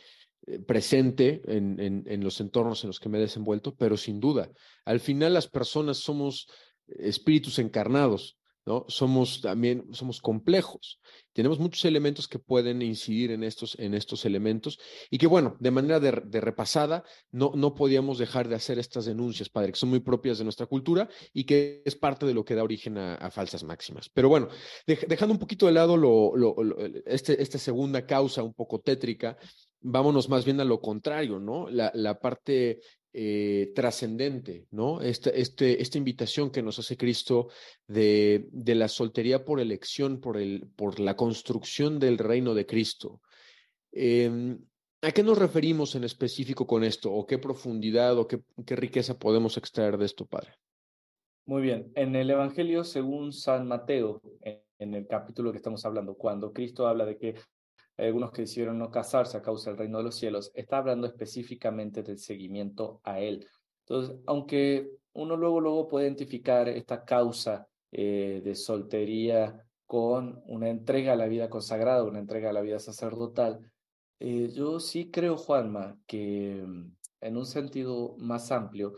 presente 0.65 1.41
en, 1.45 1.77
en, 1.77 2.03
en 2.07 2.23
los 2.23 2.39
entornos 2.39 2.85
en 2.85 2.87
los 2.87 3.01
que 3.01 3.09
me 3.09 3.17
he 3.17 3.21
desenvuelto, 3.21 3.75
pero 3.75 3.97
sin 3.97 4.21
duda, 4.21 4.49
al 4.85 5.01
final 5.01 5.33
las 5.33 5.47
personas 5.49 5.97
somos 5.97 6.47
espíritus 6.87 7.59
encarnados 7.59 8.38
Somos 8.87 9.41
también, 9.41 9.87
somos 9.93 10.21
complejos. 10.21 10.99
Tenemos 11.33 11.59
muchos 11.59 11.85
elementos 11.85 12.27
que 12.27 12.39
pueden 12.39 12.81
incidir 12.81 13.31
en 13.31 13.43
estos, 13.43 13.77
en 13.79 13.93
estos 13.93 14.25
elementos 14.25 14.79
y 15.09 15.17
que, 15.17 15.27
bueno, 15.27 15.55
de 15.59 15.71
manera 15.71 15.99
de, 15.99 16.11
repasada, 16.11 17.03
no, 17.31 17.51
no 17.55 17.73
podíamos 17.73 18.17
dejar 18.17 18.47
de 18.47 18.55
hacer 18.55 18.77
estas 18.77 19.05
denuncias, 19.05 19.49
padre, 19.49 19.71
que 19.71 19.79
son 19.79 19.89
muy 19.89 20.01
propias 20.01 20.37
de 20.37 20.43
nuestra 20.43 20.65
cultura 20.65 21.09
y 21.33 21.45
que 21.45 21.81
es 21.85 21.95
parte 21.95 22.25
de 22.25 22.33
lo 22.33 22.45
que 22.45 22.55
da 22.55 22.63
origen 22.63 22.97
a, 22.97 23.31
falsas 23.31 23.63
máximas. 23.63 24.09
Pero 24.09 24.29
bueno, 24.29 24.49
dejando 24.85 25.33
un 25.33 25.39
poquito 25.39 25.65
de 25.65 25.71
lado 25.71 25.97
lo, 25.97 26.33
este, 27.05 27.41
esta 27.41 27.57
segunda 27.57 28.05
causa 28.05 28.43
un 28.43 28.53
poco 28.53 28.81
tétrica, 28.81 29.37
vámonos 29.81 30.29
más 30.29 30.45
bien 30.45 30.59
a 30.59 30.65
lo 30.65 30.79
contrario, 30.79 31.39
¿no? 31.39 31.69
La, 31.69 31.91
la 31.93 32.19
parte 32.19 32.81
eh, 33.11 33.71
trascendente, 33.75 34.67
¿no? 34.71 35.01
Esta, 35.01 35.31
este, 35.31 35.81
esta 35.81 35.97
invitación 35.97 36.51
que 36.51 36.61
nos 36.61 36.77
hace 36.77 36.95
Cristo 36.95 37.49
de, 37.87 38.47
de, 38.51 38.75
la 38.75 38.87
soltería 38.87 39.43
por 39.43 39.59
elección, 39.59 40.19
por, 40.19 40.37
el, 40.37 40.67
por 40.75 40.99
la 40.99 41.15
construcción 41.15 41.99
del 41.99 42.17
reino 42.17 42.53
de 42.53 42.65
Cristo. 42.65 43.21
Em, 43.91 44.59
¿A 45.01 45.11
qué 45.11 45.23
nos 45.23 45.37
referimos 45.37 45.95
en 45.95 46.03
específico 46.03 46.67
con 46.67 46.83
esto? 46.83 47.11
¿O 47.11 47.25
qué 47.25 47.37
profundidad 47.37 48.17
o 48.17 48.27
qué, 48.27 48.41
qué 48.65 48.75
riqueza 48.75 49.17
podemos 49.17 49.57
extraer 49.57 49.97
de 49.97 50.05
esto, 50.05 50.25
Padre? 50.25 50.53
Muy 51.45 51.63
bien. 51.63 51.91
En 51.95 52.15
el 52.15 52.29
Evangelio 52.29 52.83
según 52.83 53.33
San 53.33 53.67
Mateo, 53.67 54.21
en 54.43 54.93
el 54.93 55.07
capítulo 55.07 55.51
que 55.51 55.57
estamos 55.57 55.83
hablando, 55.85 56.15
cuando 56.15 56.53
Cristo 56.53 56.87
habla 56.87 57.05
de 57.05 57.17
que 57.17 57.35
hay 57.99 58.07
algunos 58.07 58.31
que 58.31 58.43
decidieron 58.43 58.79
no 58.79 58.89
casarse 58.89 59.37
a 59.37 59.41
causa 59.41 59.69
del 59.69 59.79
reino 59.79 59.97
de 59.97 60.05
los 60.05 60.15
cielos, 60.15 60.51
está 60.55 60.77
hablando 60.77 61.05
específicamente 61.05 62.01
del 62.01 62.17
seguimiento 62.17 63.01
a 63.03 63.19
Él. 63.19 63.45
Entonces, 63.85 64.17
aunque 64.25 64.89
uno 65.13 65.35
luego, 65.35 65.59
luego 65.59 65.87
puede 65.89 66.05
identificar 66.05 66.69
esta 66.69 67.03
causa 67.03 67.67
eh, 67.91 68.41
de 68.41 68.55
soltería 68.55 69.65
con 69.85 70.41
una 70.45 70.69
entrega 70.69 71.11
a 71.13 71.17
la 71.17 71.27
vida 71.27 71.49
consagrada, 71.49 72.05
una 72.05 72.19
entrega 72.19 72.51
a 72.51 72.53
la 72.53 72.61
vida 72.61 72.79
sacerdotal, 72.79 73.69
eh, 74.19 74.49
yo 74.53 74.79
sí 74.79 75.11
creo, 75.11 75.35
Juanma, 75.35 75.99
que 76.07 76.63
mm, 76.65 76.95
en 77.19 77.37
un 77.37 77.45
sentido 77.45 78.15
más 78.17 78.49
amplio, 78.53 78.93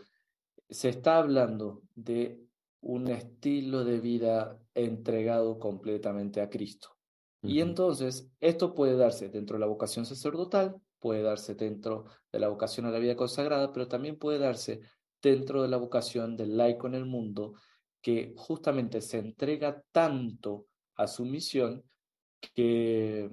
se 0.70 0.90
está 0.90 1.18
hablando 1.18 1.82
de 1.96 2.40
un 2.82 3.08
estilo 3.08 3.84
de 3.84 4.00
vida 4.00 4.60
entregado 4.76 5.58
completamente 5.58 6.40
a 6.40 6.50
Cristo. 6.50 7.01
Y 7.44 7.62
entonces, 7.62 8.30
esto 8.40 8.76
puede 8.76 8.96
darse 8.96 9.30
dentro 9.30 9.56
de 9.56 9.62
la 9.62 9.68
vocación 9.68 10.06
sacerdotal, 10.06 10.76
puede 11.00 11.24
darse 11.24 11.56
dentro 11.56 12.06
de 12.32 12.40
la 12.40 12.48
vocación 12.50 12.86
a 12.86 12.92
la 12.92 13.00
vida 13.00 13.16
consagrada, 13.16 13.72
pero 13.72 13.88
también 13.88 14.18
puede 14.18 14.38
darse 14.38 14.82
dentro 15.22 15.62
de 15.62 15.68
la 15.68 15.78
vocación 15.78 16.38
del 16.38 16.56
laico 16.56 16.88
en 16.88 16.96
el 16.96 17.06
mundo, 17.06 17.54
que 18.02 18.34
justamente 18.38 19.02
se 19.02 19.20
entrega 19.20 19.84
tanto 19.92 20.68
a 20.96 21.08
su 21.08 21.26
misión 21.26 21.84
que, 22.54 23.30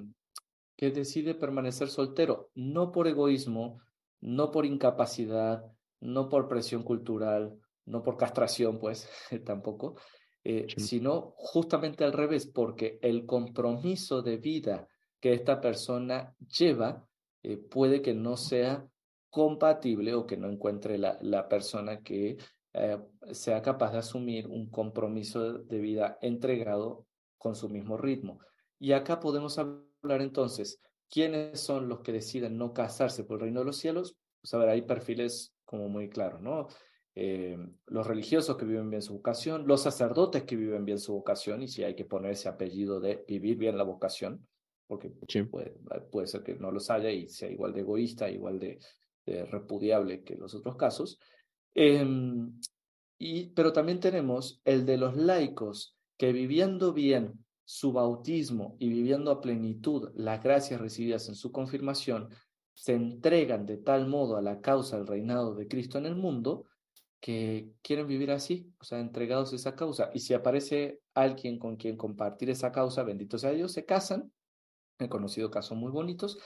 que 0.76 0.90
decide 0.90 1.34
permanecer 1.34 1.88
soltero, 1.88 2.50
no 2.54 2.92
por 2.92 3.08
egoísmo, 3.08 3.80
no 4.20 4.50
por 4.50 4.64
incapacidad, 4.64 5.64
no 6.00 6.28
por 6.28 6.48
presión 6.48 6.82
cultural, 6.82 7.58
no 7.84 8.02
por 8.02 8.16
castración, 8.16 8.78
pues 8.78 9.08
tampoco, 9.44 9.96
eh, 10.44 10.66
sino 10.76 11.34
justamente 11.36 12.04
al 12.04 12.12
revés, 12.12 12.46
porque 12.46 12.98
el 13.02 13.26
compromiso 13.26 14.22
de 14.22 14.36
vida 14.36 14.88
que 15.20 15.32
esta 15.32 15.60
persona 15.60 16.34
lleva 16.58 17.06
eh, 17.42 17.56
puede 17.56 18.02
que 18.02 18.14
no 18.14 18.36
sea 18.36 18.86
compatible 19.30 20.14
o 20.14 20.26
que 20.26 20.36
no 20.36 20.48
encuentre 20.48 20.98
la, 20.98 21.18
la 21.20 21.48
persona 21.48 22.00
que 22.00 22.36
eh, 22.74 22.98
sea 23.32 23.62
capaz 23.62 23.92
de 23.92 23.98
asumir 23.98 24.46
un 24.46 24.68
compromiso 24.70 25.54
de 25.54 25.78
vida 25.78 26.18
entregado 26.20 27.06
con 27.36 27.54
su 27.54 27.68
mismo 27.68 27.96
ritmo. 27.96 28.40
Y 28.78 28.92
acá 28.92 29.20
podemos 29.20 29.58
hablar 29.58 30.20
entonces, 30.20 30.80
¿quiénes 31.10 31.60
son 31.60 31.88
los 31.88 32.00
que 32.00 32.12
deciden 32.12 32.56
no 32.56 32.72
casarse 32.72 33.24
por 33.24 33.36
el 33.36 33.44
reino 33.44 33.60
de 33.60 33.66
los 33.66 33.78
cielos? 33.78 34.16
Pues 34.40 34.54
a 34.54 34.58
ver, 34.58 34.68
hay 34.68 34.82
perfiles 34.82 35.54
como 35.64 35.88
muy 35.88 36.08
claros, 36.08 36.40
¿no? 36.40 36.68
Eh, 37.20 37.58
los 37.86 38.06
religiosos 38.06 38.56
que 38.56 38.64
viven 38.64 38.90
bien 38.90 39.02
su 39.02 39.14
vocación, 39.14 39.66
los 39.66 39.82
sacerdotes 39.82 40.44
que 40.44 40.54
viven 40.54 40.84
bien 40.84 41.00
su 41.00 41.14
vocación, 41.14 41.60
y 41.62 41.66
si 41.66 41.82
hay 41.82 41.96
que 41.96 42.04
poner 42.04 42.30
ese 42.30 42.48
apellido 42.48 43.00
de 43.00 43.24
vivir 43.26 43.56
bien 43.56 43.76
la 43.76 43.82
vocación, 43.82 44.46
porque 44.86 45.10
puede, 45.50 45.74
puede, 46.12 46.28
ser 46.28 46.44
que 46.44 46.54
no 46.54 46.70
los 46.70 46.90
haya 46.90 47.10
y 47.10 47.28
sea 47.28 47.50
igual 47.50 47.72
de 47.72 47.80
egoísta, 47.80 48.30
igual 48.30 48.60
de, 48.60 48.78
repudiable 49.50 50.22
que 50.22 50.36
los 50.36 50.54
otros 50.54 50.76
casos. 50.76 51.18
Em, 51.74 52.52
y, 53.18 53.46
pero 53.48 53.72
también 53.72 53.98
tenemos 53.98 54.62
el 54.64 54.86
de 54.86 54.96
los 54.96 55.16
laicos 55.16 55.96
que 56.16 56.32
viviendo 56.32 56.92
bien 56.92 57.44
su 57.64 57.92
bautismo 57.92 58.76
y 58.78 58.90
viviendo 58.90 59.32
a 59.32 59.40
plenitud 59.40 60.12
las 60.14 60.40
gracias 60.40 60.80
recibidas 60.80 61.28
en 61.28 61.34
su 61.34 61.50
confirmación, 61.50 62.28
se 62.74 62.94
entregan 62.94 63.66
de 63.66 63.78
tal 63.78 64.06
modo 64.06 64.36
a 64.36 64.40
la 64.40 64.60
causa 64.60 64.98
del 64.98 65.08
reinado 65.08 65.56
de 65.56 65.66
Cristo 65.66 65.98
en 65.98 66.06
el 66.06 66.14
mundo, 66.14 66.66
que 67.20 67.72
quieren 67.82 68.06
vivir 68.06 68.30
así, 68.30 68.72
o 68.80 68.84
sea, 68.84 69.00
entregados 69.00 69.52
a 69.52 69.56
esa 69.56 69.74
causa. 69.74 70.10
Y 70.14 70.20
si 70.20 70.34
aparece 70.34 71.00
alguien 71.14 71.58
con 71.58 71.76
quien 71.76 71.96
compartir 71.96 72.50
esa 72.50 72.72
causa, 72.72 73.02
bendito 73.02 73.38
sea 73.38 73.50
Dios, 73.50 73.72
se 73.72 73.84
casan. 73.84 74.32
He 74.98 75.08
conocido 75.08 75.50
casos 75.50 75.76
muy 75.76 75.90
bonitos. 75.90 76.38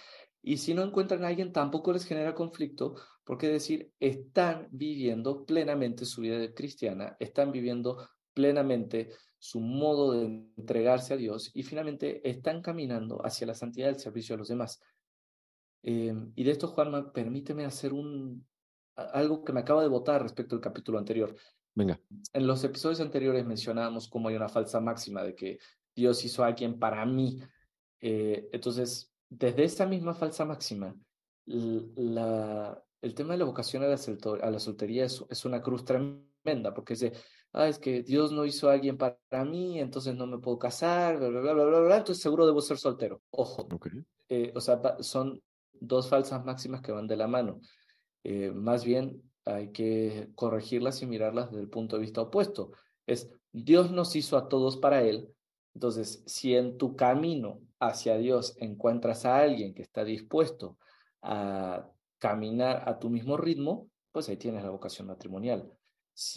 Y 0.42 0.56
si 0.58 0.74
no 0.74 0.82
encuentran 0.82 1.24
a 1.24 1.28
alguien, 1.28 1.52
tampoco 1.52 1.92
les 1.92 2.04
genera 2.04 2.34
conflicto, 2.34 2.96
porque 3.24 3.48
decir, 3.48 3.92
están 4.00 4.68
viviendo 4.72 5.44
plenamente 5.44 6.04
su 6.04 6.20
vida 6.22 6.52
cristiana, 6.52 7.16
están 7.20 7.52
viviendo 7.52 8.08
plenamente 8.34 9.10
su 9.38 9.60
modo 9.60 10.12
de 10.12 10.24
entregarse 10.56 11.14
a 11.14 11.16
Dios 11.16 11.50
y 11.54 11.62
finalmente 11.62 12.28
están 12.28 12.62
caminando 12.62 13.24
hacia 13.24 13.46
la 13.46 13.54
santidad 13.54 13.86
del 13.86 13.98
servicio 14.00 14.34
a 14.34 14.38
los 14.38 14.48
demás. 14.48 14.80
Em, 15.82 16.32
y 16.34 16.44
de 16.44 16.50
esto, 16.52 16.68
Juanma, 16.68 17.12
permíteme 17.12 17.64
hacer 17.64 17.92
un, 17.92 18.46
algo 18.96 19.44
que 19.44 19.52
me 19.52 19.60
acaba 19.60 19.82
de 19.82 19.88
votar 19.88 20.22
respecto 20.22 20.54
al 20.54 20.60
capítulo 20.60 20.98
anterior. 20.98 21.34
Venga. 21.74 22.00
En 22.32 22.46
los 22.46 22.62
episodios 22.64 23.00
anteriores 23.00 23.46
mencionábamos 23.46 24.08
cómo 24.08 24.28
hay 24.28 24.36
una 24.36 24.48
falsa 24.48 24.80
máxima 24.80 25.22
de 25.22 25.34
que 25.34 25.58
Dios 25.94 26.24
hizo 26.24 26.44
a 26.44 26.48
alguien 26.48 26.78
para 26.78 27.04
mí. 27.06 27.40
Eh, 28.00 28.48
entonces, 28.52 29.12
desde 29.28 29.64
esa 29.64 29.86
misma 29.86 30.14
falsa 30.14 30.44
máxima, 30.44 30.94
la, 31.46 32.82
el 33.00 33.14
tema 33.14 33.32
de 33.32 33.38
la 33.38 33.44
vocación 33.44 33.82
a 33.82 33.86
la, 33.86 33.98
a 34.42 34.50
la 34.50 34.58
soltería 34.60 35.04
es, 35.04 35.24
es, 35.28 35.44
una 35.44 35.62
cruz 35.62 35.84
tremenda, 35.84 36.74
porque 36.74 36.92
es 36.94 37.00
de, 37.00 37.12
ah, 37.52 37.68
es 37.68 37.78
que 37.78 38.02
Dios 38.02 38.32
no 38.32 38.44
hizo 38.44 38.68
a 38.68 38.74
alguien 38.74 38.96
para 38.96 39.44
mí, 39.44 39.80
entonces 39.80 40.14
no 40.14 40.26
me 40.26 40.38
puedo 40.38 40.58
casar, 40.58 41.18
bla, 41.18 41.28
bla, 41.28 41.40
bla, 41.40 41.64
bla, 41.64 41.80
bla, 41.80 41.96
entonces 41.98 42.22
seguro 42.22 42.46
debo 42.46 42.60
ser 42.60 42.78
soltero. 42.78 43.22
Ojo. 43.30 43.66
Eh, 44.28 44.52
o 44.54 44.60
sea, 44.60 44.80
son 45.00 45.42
dos 45.72 46.08
falsas 46.08 46.44
máximas 46.44 46.80
que 46.80 46.92
van 46.92 47.06
de 47.06 47.16
la 47.16 47.26
mano. 47.26 47.60
Eh, 48.24 48.50
más 48.52 48.84
bien 48.84 49.22
hay 49.44 49.72
que 49.72 50.30
corregirlas 50.34 51.02
y 51.02 51.06
mirarlas 51.06 51.50
desde 51.50 51.62
el 51.62 51.68
punto 51.68 51.96
de 51.96 52.02
vista 52.02 52.22
opuesto. 52.22 52.72
Es, 53.06 53.30
Dios 53.52 53.90
nos 53.90 54.14
hizo 54.16 54.36
a 54.36 54.48
todos 54.48 54.76
para 54.76 55.02
Él. 55.02 55.28
Entonces, 55.74 56.22
si 56.26 56.54
en 56.54 56.76
tu 56.78 56.96
camino 56.96 57.60
hacia 57.80 58.16
Dios 58.16 58.56
encuentras 58.58 59.24
a 59.24 59.38
alguien 59.38 59.74
que 59.74 59.82
está 59.82 60.04
dispuesto 60.04 60.78
a 61.22 61.88
caminar 62.18 62.88
a 62.88 62.98
tu 62.98 63.10
mismo 63.10 63.36
ritmo, 63.36 63.88
pues 64.12 64.28
ahí 64.28 64.36
tienes 64.36 64.62
la 64.62 64.70
vocación 64.70 65.08
matrimonial. 65.08 65.72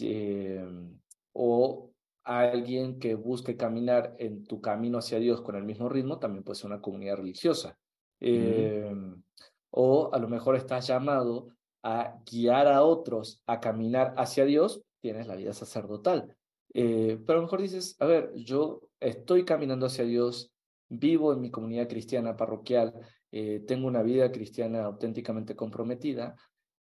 Em, 0.00 0.98
o 1.32 1.92
alguien 2.24 2.98
que 2.98 3.14
busque 3.14 3.56
caminar 3.56 4.16
en 4.18 4.44
tu 4.44 4.60
camino 4.60 4.98
hacia 4.98 5.18
Dios 5.18 5.42
con 5.42 5.54
el 5.54 5.64
mismo 5.64 5.88
ritmo, 5.88 6.18
también 6.18 6.42
puede 6.42 6.58
ser 6.58 6.66
una 6.66 6.80
comunidad 6.80 7.16
religiosa. 7.16 7.78
Em, 8.18 9.22
o 9.70 10.10
a 10.12 10.18
lo 10.18 10.28
mejor 10.28 10.56
estás 10.56 10.86
llamado 10.86 11.55
a 11.86 12.20
guiar 12.28 12.66
a 12.66 12.82
otros 12.82 13.40
a 13.46 13.60
caminar 13.60 14.12
hacia 14.16 14.44
Dios, 14.44 14.82
tienes 15.00 15.28
la 15.28 15.36
vida 15.36 15.52
sacerdotal. 15.52 16.36
Eh, 16.74 17.16
pero 17.24 17.38
a 17.38 17.42
lo 17.42 17.46
mejor 17.46 17.62
dices, 17.62 17.94
a 18.00 18.06
ver, 18.06 18.32
yo 18.34 18.90
estoy 18.98 19.44
caminando 19.44 19.86
hacia 19.86 20.04
Dios, 20.04 20.52
vivo 20.88 21.32
en 21.32 21.40
mi 21.40 21.52
comunidad 21.52 21.88
cristiana 21.88 22.36
parroquial, 22.36 22.92
eh, 23.30 23.62
tengo 23.68 23.86
una 23.86 24.02
vida 24.02 24.32
cristiana 24.32 24.84
auténticamente 24.84 25.54
comprometida, 25.54 26.34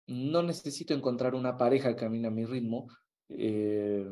no 0.05 0.43
necesito 0.43 0.93
encontrar 0.93 1.33
una 1.33 1.57
pareja 1.57 1.89
que 1.89 1.95
camine 1.95 2.27
a 2.27 2.31
mi 2.31 2.45
ritmo, 2.45 2.87
eh, 3.29 4.05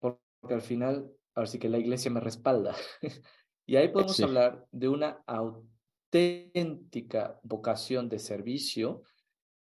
porque 0.00 0.54
al 0.54 0.62
final, 0.62 1.08
ahora 1.36 1.46
sí 1.46 1.60
que 1.60 1.68
la 1.68 1.78
iglesia 1.78 2.10
me 2.10 2.18
respalda. 2.18 2.74
y 3.64 3.76
ahí 3.76 3.90
podemos 3.90 4.18
hablar 4.18 4.66
de 4.72 4.88
una 4.88 5.22
auténtica 5.24 7.38
vocación 7.44 8.08
de 8.08 8.18
servicio 8.18 9.04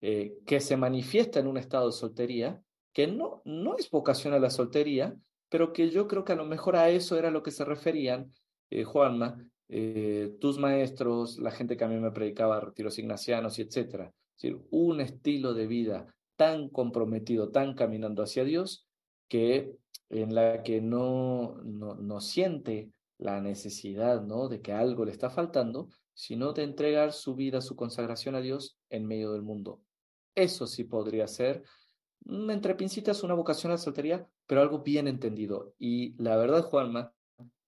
eh, 0.01 0.35
que 0.47 0.61
se 0.61 0.77
manifiesta 0.77 1.41
en 1.41 1.47
un 1.47 1.57
estado 1.57 1.87
de 1.87 1.93
soltería, 1.93 2.63
que 2.93 3.07
no, 3.07 3.43
no 3.45 3.77
es 3.77 3.91
vocación 3.91 4.35
a 4.35 4.39
la 4.39 4.51
soltería, 4.51 5.17
pero 5.49 5.73
que 5.73 5.91
yo 5.91 6.09
creo 6.09 6.25
que 6.25 6.33
a 6.33 6.37
lo 6.37 6.45
mejor 6.45 6.77
a 6.77 6.91
eso 6.91 7.19
era 7.19 7.31
lo 7.31 7.43
que 7.43 7.51
se 7.51 7.65
referían, 7.65 8.33
eh, 8.71 8.85
Juanma, 8.85 9.39
eh, 9.69 10.37
tus 10.41 10.59
maestros, 10.59 11.39
la 11.39 11.51
gente 11.51 11.77
que 11.77 11.85
a 11.85 11.89
mí 11.89 11.97
me 11.99 12.13
predicaba 12.13 12.61
retiros 12.61 12.99
ignacianos 12.99 13.59
y 13.59 13.63
etcétera. 13.63 14.13
Es 14.37 14.43
decir, 14.43 14.61
un 14.71 15.01
estilo 15.01 15.55
de 15.55 15.67
vida 15.67 16.15
tan 16.37 16.69
comprometido, 16.69 17.51
tan 17.51 17.75
caminando 17.75 18.23
hacia 18.23 18.45
Dios, 18.45 18.87
que 19.29 19.77
en 20.11 20.35
la 20.35 20.63
que 20.63 20.81
no, 20.81 21.57
no, 21.65 21.95
no 21.95 22.21
siente 22.21 22.91
la 23.19 23.41
necesidad 23.41 24.23
¿no? 24.23 24.49
de 24.49 24.61
que 24.61 24.73
algo 24.73 25.05
le 25.05 25.13
está 25.13 25.31
faltando, 25.31 25.89
sino 26.15 26.53
de 26.53 26.63
entregar 26.63 27.13
su 27.13 27.35
vida, 27.35 27.61
su 27.61 27.77
consagración 27.77 28.35
a 28.35 28.41
Dios 28.41 28.79
en 28.91 29.07
medio 29.07 29.33
del 29.33 29.43
mundo. 29.43 29.81
Eso 30.37 30.69
sí 30.69 30.85
podría 30.85 31.27
ser, 31.27 31.65
mm, 32.27 32.51
entre 32.51 32.77
pincitas, 32.77 33.25
una 33.25 33.35
vocación 33.35 33.73
a 33.73 33.75
la 33.75 33.79
soltería, 33.79 34.29
pero 34.47 34.61
algo 34.61 34.85
bien 34.85 35.09
entendido. 35.09 35.75
Y 35.79 36.15
la 36.23 36.37
verdad, 36.37 36.63
Juanma, 36.63 37.13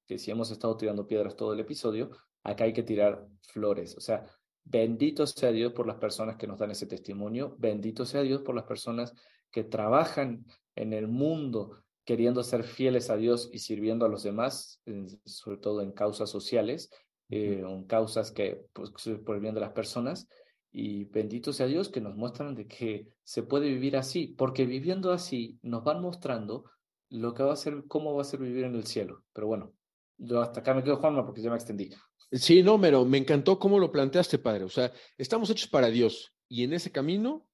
que 0.06 0.18
si 0.18 0.30
hemos 0.30 0.52
estado 0.52 0.76
tirando 0.76 1.06
piedras 1.06 1.34
todo 1.34 1.52
el 1.54 1.60
episodio, 1.60 2.10
acá 2.44 2.64
hay 2.64 2.72
que 2.72 2.84
tirar 2.84 3.26
flores. 3.42 3.96
O 3.96 4.00
sea, 4.00 4.24
bendito 4.62 5.26
sea 5.26 5.50
Dios 5.50 5.72
por 5.72 5.86
las 5.86 5.96
personas 5.96 6.36
que 6.36 6.46
nos 6.46 6.58
dan 6.58 6.70
ese 6.70 6.86
testimonio, 6.86 7.56
bendito 7.58 8.04
sea 8.04 8.22
Dios 8.22 8.42
por 8.42 8.54
las 8.54 8.64
personas 8.64 9.12
que 9.50 9.64
trabajan 9.64 10.46
en 10.76 10.92
el 10.92 11.08
mundo 11.08 11.82
queriendo 12.04 12.42
ser 12.42 12.64
fieles 12.64 13.10
a 13.10 13.16
Dios 13.16 13.50
y 13.52 13.58
sirviendo 13.58 14.06
a 14.06 14.08
los 14.08 14.22
demás, 14.22 14.80
sobre 15.26 15.58
todo 15.58 15.82
en 15.82 15.92
causas 15.92 16.30
sociales, 16.30 16.90
eh, 17.28 17.62
en 17.66 17.84
causas 17.84 18.32
que, 18.32 18.64
pues, 18.72 18.90
por 19.26 19.34
el 19.34 19.42
bien 19.42 19.54
de 19.54 19.60
las 19.60 19.72
personas. 19.72 20.26
Y 20.70 21.04
bendito 21.04 21.52
sea 21.52 21.66
Dios 21.66 21.88
que 21.88 22.00
nos 22.00 22.16
muestran 22.16 22.54
de 22.54 22.66
que 22.66 23.08
se 23.22 23.42
puede 23.42 23.68
vivir 23.68 23.96
así, 23.96 24.28
porque 24.28 24.66
viviendo 24.66 25.12
así 25.12 25.58
nos 25.62 25.82
van 25.82 26.02
mostrando 26.02 26.64
lo 27.10 27.34
que 27.34 27.42
va 27.42 27.54
a 27.54 27.56
ser, 27.56 27.84
cómo 27.88 28.14
va 28.14 28.22
a 28.22 28.26
ser 28.26 28.40
vivir 28.40 28.64
en 28.64 28.74
el 28.74 28.84
cielo. 28.84 29.24
Pero 29.32 29.46
bueno, 29.46 29.72
yo 30.18 30.42
hasta 30.42 30.60
acá 30.60 30.74
me 30.74 30.82
quedo, 30.82 30.98
Juanma, 30.98 31.24
porque 31.24 31.40
ya 31.40 31.50
me 31.50 31.56
extendí. 31.56 31.90
Sí, 32.30 32.62
no, 32.62 32.78
pero 32.80 33.04
me 33.04 33.18
encantó 33.18 33.58
cómo 33.58 33.78
lo 33.78 33.90
planteaste, 33.90 34.38
padre. 34.38 34.64
O 34.64 34.68
sea, 34.68 34.92
estamos 35.16 35.48
hechos 35.48 35.68
para 35.68 35.88
Dios 35.88 36.34
y 36.48 36.64
en 36.64 36.74
ese 36.74 36.92
camino 36.92 37.47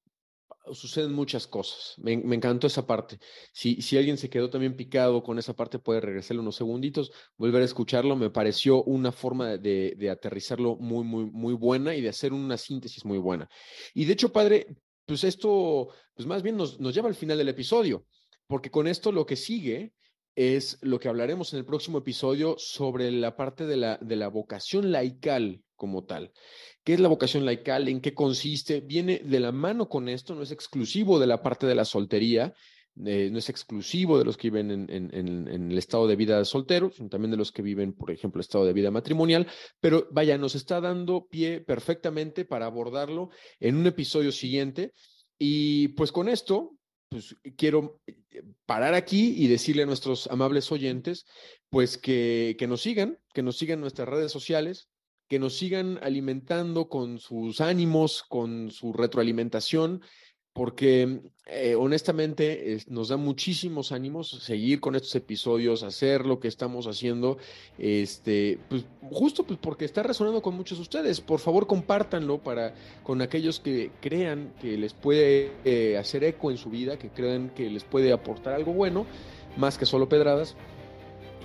suceden 0.73 1.13
muchas 1.13 1.47
cosas. 1.47 1.95
Me, 1.99 2.13
encantó 2.13 2.67
esa 2.67 2.87
parte. 2.87 3.19
Si, 3.53 3.83
si 3.83 3.97
alguien 3.97 4.17
se 4.17 4.31
quedó 4.31 4.51
también 4.51 4.77
picado 4.77 5.23
con 5.23 5.39
esa 5.39 5.55
parte, 5.55 5.79
puede 5.79 6.01
regresarle 6.01 6.41
unos 6.41 6.57
segunditos, 6.57 7.13
volver 7.37 7.63
a 7.63 7.65
escucharlo. 7.65 8.17
Me 8.17 8.31
pareció 8.31 8.83
una 8.85 9.13
forma 9.13 9.57
de, 9.57 9.95
de, 9.97 10.11
aterrizarlo 10.11 10.77
muy, 10.77 11.05
muy, 11.05 11.27
muy 11.27 11.55
buena 11.55 11.95
y 11.95 12.01
de 12.01 12.09
hacer 12.09 12.33
una 12.33 12.57
síntesis 12.57 13.05
muy 13.05 13.19
buena. 13.19 13.49
Y 13.93 14.05
de 14.05 14.13
hecho, 14.13 14.33
padre, 14.33 14.67
pues 15.07 15.25
esto, 15.25 15.89
pues 16.15 16.27
más 16.27 16.43
bien 16.43 16.57
nos, 16.57 16.81
nos 16.81 16.95
lleva 16.95 17.09
al 17.09 17.15
final 17.15 17.39
del 17.39 17.49
episodio, 17.49 18.07
porque 18.47 18.71
con 18.71 18.87
esto 18.87 19.13
lo 19.13 19.27
que 19.27 19.37
sigue 19.37 19.93
es 20.35 20.79
lo 20.83 20.99
que 20.99 21.09
hablaremos 21.09 21.53
en 21.53 21.61
el 21.61 21.65
próximo 21.65 21.99
episodio 21.99 22.57
sobre 22.59 23.11
la 23.11 23.37
parte 23.37 23.67
de 23.67 23.77
la, 23.77 23.99
de 24.01 24.17
la 24.17 24.29
vocación 24.29 24.91
laical 24.91 25.64
como 25.77 26.05
tal. 26.05 26.33
¿Qué 26.85 26.95
es 26.95 27.01
la 27.01 27.09
vocación 27.09 27.45
laical? 27.45 27.89
¿En 27.89 28.01
qué 28.01 28.15
consiste? 28.15 28.81
Viene 28.81 29.21
de 29.25 29.41
la 29.41 29.53
mano 29.53 29.89
con 29.89 30.09
esto, 30.09 30.35
no 30.35 30.43
es 30.43 30.51
exclusivo 30.51 31.19
de 31.19 31.27
la 31.27 31.43
parte 31.43 31.67
de 31.67 31.75
la 31.75 31.85
soltería, 31.85 32.55
eh, 33.05 33.29
no 33.33 33.39
es 33.39 33.49
exclusivo 33.49 34.19
de 34.19 34.25
los 34.25 34.37
que 34.37 34.51
viven 34.51 34.71
en, 34.89 35.49
el 35.49 35.79
estado 35.79 36.07
de 36.07 36.15
vida 36.15 36.45
soltero, 36.45 36.91
sino 36.91 37.09
también 37.09 37.33
de 37.33 37.37
los 37.37 37.51
que 37.51 37.63
viven, 37.63 37.93
por 37.93 38.13
ejemplo, 38.13 38.41
estado 38.41 38.65
de 38.65 38.73
vida 38.73 38.93
matrimonial, 38.93 39.49
pero 39.81 40.07
vaya, 40.13 40.39
nos 40.39 40.55
está 40.55 40.81
dando 40.81 41.27
pie 41.27 41.61
perfectamente 41.61 42.45
para 42.45 42.67
abordarlo 42.67 43.31
en 43.59 43.77
un 43.77 43.87
episodio 43.87 44.31
siguiente. 44.31 44.93
Y 45.37 45.89
pues 45.89 46.13
con 46.13 46.29
esto, 46.29 46.77
pues 47.09 47.35
quiero 47.57 48.01
eh, 48.07 48.43
parar 48.65 48.95
aquí 48.95 49.35
y 49.37 49.49
decirle 49.49 49.83
a 49.83 49.87
nuestros 49.87 50.29
amables 50.29 50.71
oyentes, 50.71 51.27
pues 51.71 51.99
que, 51.99 52.55
que 52.57 52.69
nos 52.69 52.81
sigan, 52.83 53.19
que 53.33 53.43
nos 53.43 53.57
sigan 53.57 53.79
en 53.79 53.81
nuestras 53.81 54.09
redes 54.09 54.31
sociales, 54.31 54.89
que 55.29 55.39
nos 55.39 55.57
sigan 55.57 55.99
alimentando 56.03 56.89
con 56.89 57.19
sus 57.19 57.61
ánimos, 57.61 58.23
con 58.23 58.71
su 58.71 58.93
retroalimentación, 58.93 60.03
porque 60.55 61.21
eh, 61.47 61.75
honestamente 61.75 62.79
nos 62.87 63.09
da 63.09 63.17
muchísimos 63.17 63.91
ánimos 63.91 64.31
seguir 64.31 64.81
con 64.81 64.95
estos 64.95 65.15
episodios, 65.17 65.83
hacer 65.83 66.25
lo 66.25 66.39
que 66.39 66.47
estamos 66.47 66.87
haciendo, 66.87 67.39
este, 67.77 68.61
pues 68.69 68.87
justo 69.11 69.43
pues, 69.45 69.59
porque 69.61 69.85
está 69.85 70.05
resonando 70.05 70.43
con 70.43 70.55
muchos 70.55 70.79
de 70.79 70.83
ustedes. 70.83 71.21
Por 71.21 71.41
favor, 71.41 71.67
compártanlo 71.67 72.39
para 72.39 72.75
con 73.03 73.21
aquellos 73.21 73.59
que 73.59 73.91
crean 74.01 74.55
que 74.61 74.79
les 74.79 74.95
puede 74.95 75.53
eh, 75.65 75.99
hacer 75.99 76.23
eco 76.23 76.53
en 76.53 76.57
su 76.57 76.71
vida, 76.71 76.99
que 77.01 77.11
crean 77.11 77.51
que 77.51 77.69
les 77.69 77.83
puede 77.83 78.13
aportar 78.13 78.55
algo 78.55 78.73
bueno, 78.73 79.07
más 79.57 79.77
que 79.77 79.87
solo 79.87 80.09
pedradas. 80.09 80.57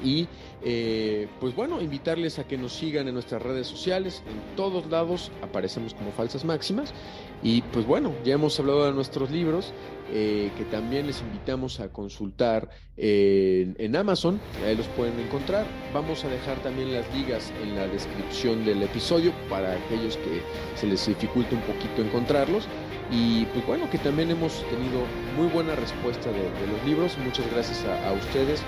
Y 0.04 0.28
eh, 0.62 1.28
pues 1.40 1.56
bueno, 1.56 1.82
invitarles 1.82 2.40
a 2.40 2.46
que 2.46 2.58
nos 2.58 2.74
sigan 2.74 3.08
en 3.08 3.14
nuestras 3.14 3.42
redes 3.42 3.68
sociales, 3.68 4.24
en 4.28 4.56
todos 4.56 4.88
lados 4.88 5.32
aparecemos 5.42 5.94
como 5.94 6.12
falsas 6.12 6.44
máximas. 6.46 6.94
Y 7.42 7.62
pues 7.62 7.86
bueno, 7.86 8.14
ya 8.26 8.34
hemos 8.34 8.60
hablado 8.60 8.86
de 8.86 8.92
nuestros 8.92 9.32
libros, 9.32 9.72
eh, 10.12 10.52
que 10.58 10.66
también 10.66 11.08
les 11.08 11.22
invitamos 11.22 11.80
a 11.80 11.90
consultar 11.90 12.70
en, 12.98 13.96
Amazon, 13.96 14.42
ahí 14.66 14.76
los 14.76 14.88
pueden 14.88 15.18
encontrar. 15.20 15.66
Vamos 15.94 16.26
a 16.26 16.28
dejar 16.28 16.62
también 16.62 16.94
las 16.94 17.06
ligas 17.16 17.54
en 17.64 17.76
la 17.76 17.88
descripción 17.88 18.66
del 18.66 18.84
episodio 18.84 19.32
para 19.50 19.74
aquellos 19.74 20.18
que 20.18 20.42
se 20.76 20.86
les 20.88 21.06
dificulte 21.08 21.56
un 21.56 21.62
poquito 21.62 22.02
encontrarlos. 22.02 22.68
Y 23.12 23.46
pues 23.46 23.66
bueno, 23.66 23.90
que 23.90 23.98
también 24.00 24.30
hemos 24.30 24.64
tenido 24.70 25.02
muy 25.38 25.48
buena 25.48 25.76
respuesta 25.76 26.30
de, 26.30 26.68
los 26.68 26.86
libros. 26.86 27.18
Muchas 27.24 27.50
gracias 27.52 27.86
a 27.86 28.12
ustedes 28.12 28.62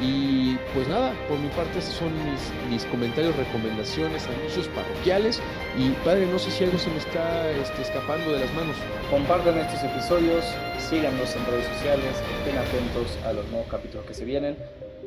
y 0.00 0.56
pues 0.74 0.86
nada, 0.88 1.12
por 1.28 1.38
mi 1.38 1.48
parte 1.48 1.80
esos 1.80 1.94
son 1.94 2.12
mis, 2.30 2.70
mis 2.70 2.84
comentarios, 2.86 3.36
recomendaciones, 3.36 4.26
anuncios 4.28 4.68
parroquiales. 4.68 5.40
Y 5.76 5.90
padre, 6.04 6.26
no 6.26 6.38
sé 6.38 6.50
si 6.50 6.64
algo 6.64 6.78
se 6.78 6.90
me 6.90 6.98
está 6.98 7.50
este, 7.50 7.82
escapando 7.82 8.32
de 8.32 8.40
las 8.40 8.54
manos. 8.54 8.76
Compartan 9.10 9.58
estos 9.58 9.82
episodios, 9.82 10.44
síganos 10.78 11.34
en 11.34 11.46
redes 11.46 11.66
sociales, 11.66 12.14
estén 12.38 12.58
atentos 12.58 13.18
a 13.26 13.32
los 13.32 13.48
nuevos 13.48 13.68
capítulos 13.68 14.06
que 14.06 14.14
se 14.14 14.24
vienen. 14.24 14.56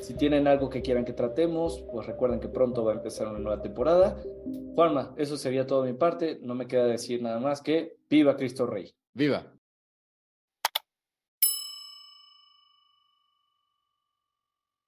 Si 0.02 0.16
tienen 0.16 0.48
algo 0.48 0.70
que 0.70 0.82
quieran 0.82 1.06
que 1.06 1.14
tratemos, 1.14 1.84
pues 1.92 2.08
recuerden 2.08 2.40
que 2.40 2.48
pronto 2.48 2.84
va 2.84 2.92
a 2.92 2.96
empezar 2.96 3.28
una 3.28 3.40
nueva 3.40 3.62
temporada. 3.62 4.18
Juanma, 4.76 5.14
eso 5.16 5.38
sería 5.38 5.68
todo 5.68 5.84
de 5.84 5.94
mi 5.94 5.98
parte. 5.98 6.40
No 6.42 6.56
me 6.56 6.68
queda 6.68 6.86
decir 6.86 7.22
nada 7.22 7.40
más 7.40 7.62
que 7.62 7.98
viva 8.10 8.36
Cristo 8.36 8.66
Rey. 8.66 8.94
Viva. 9.14 9.54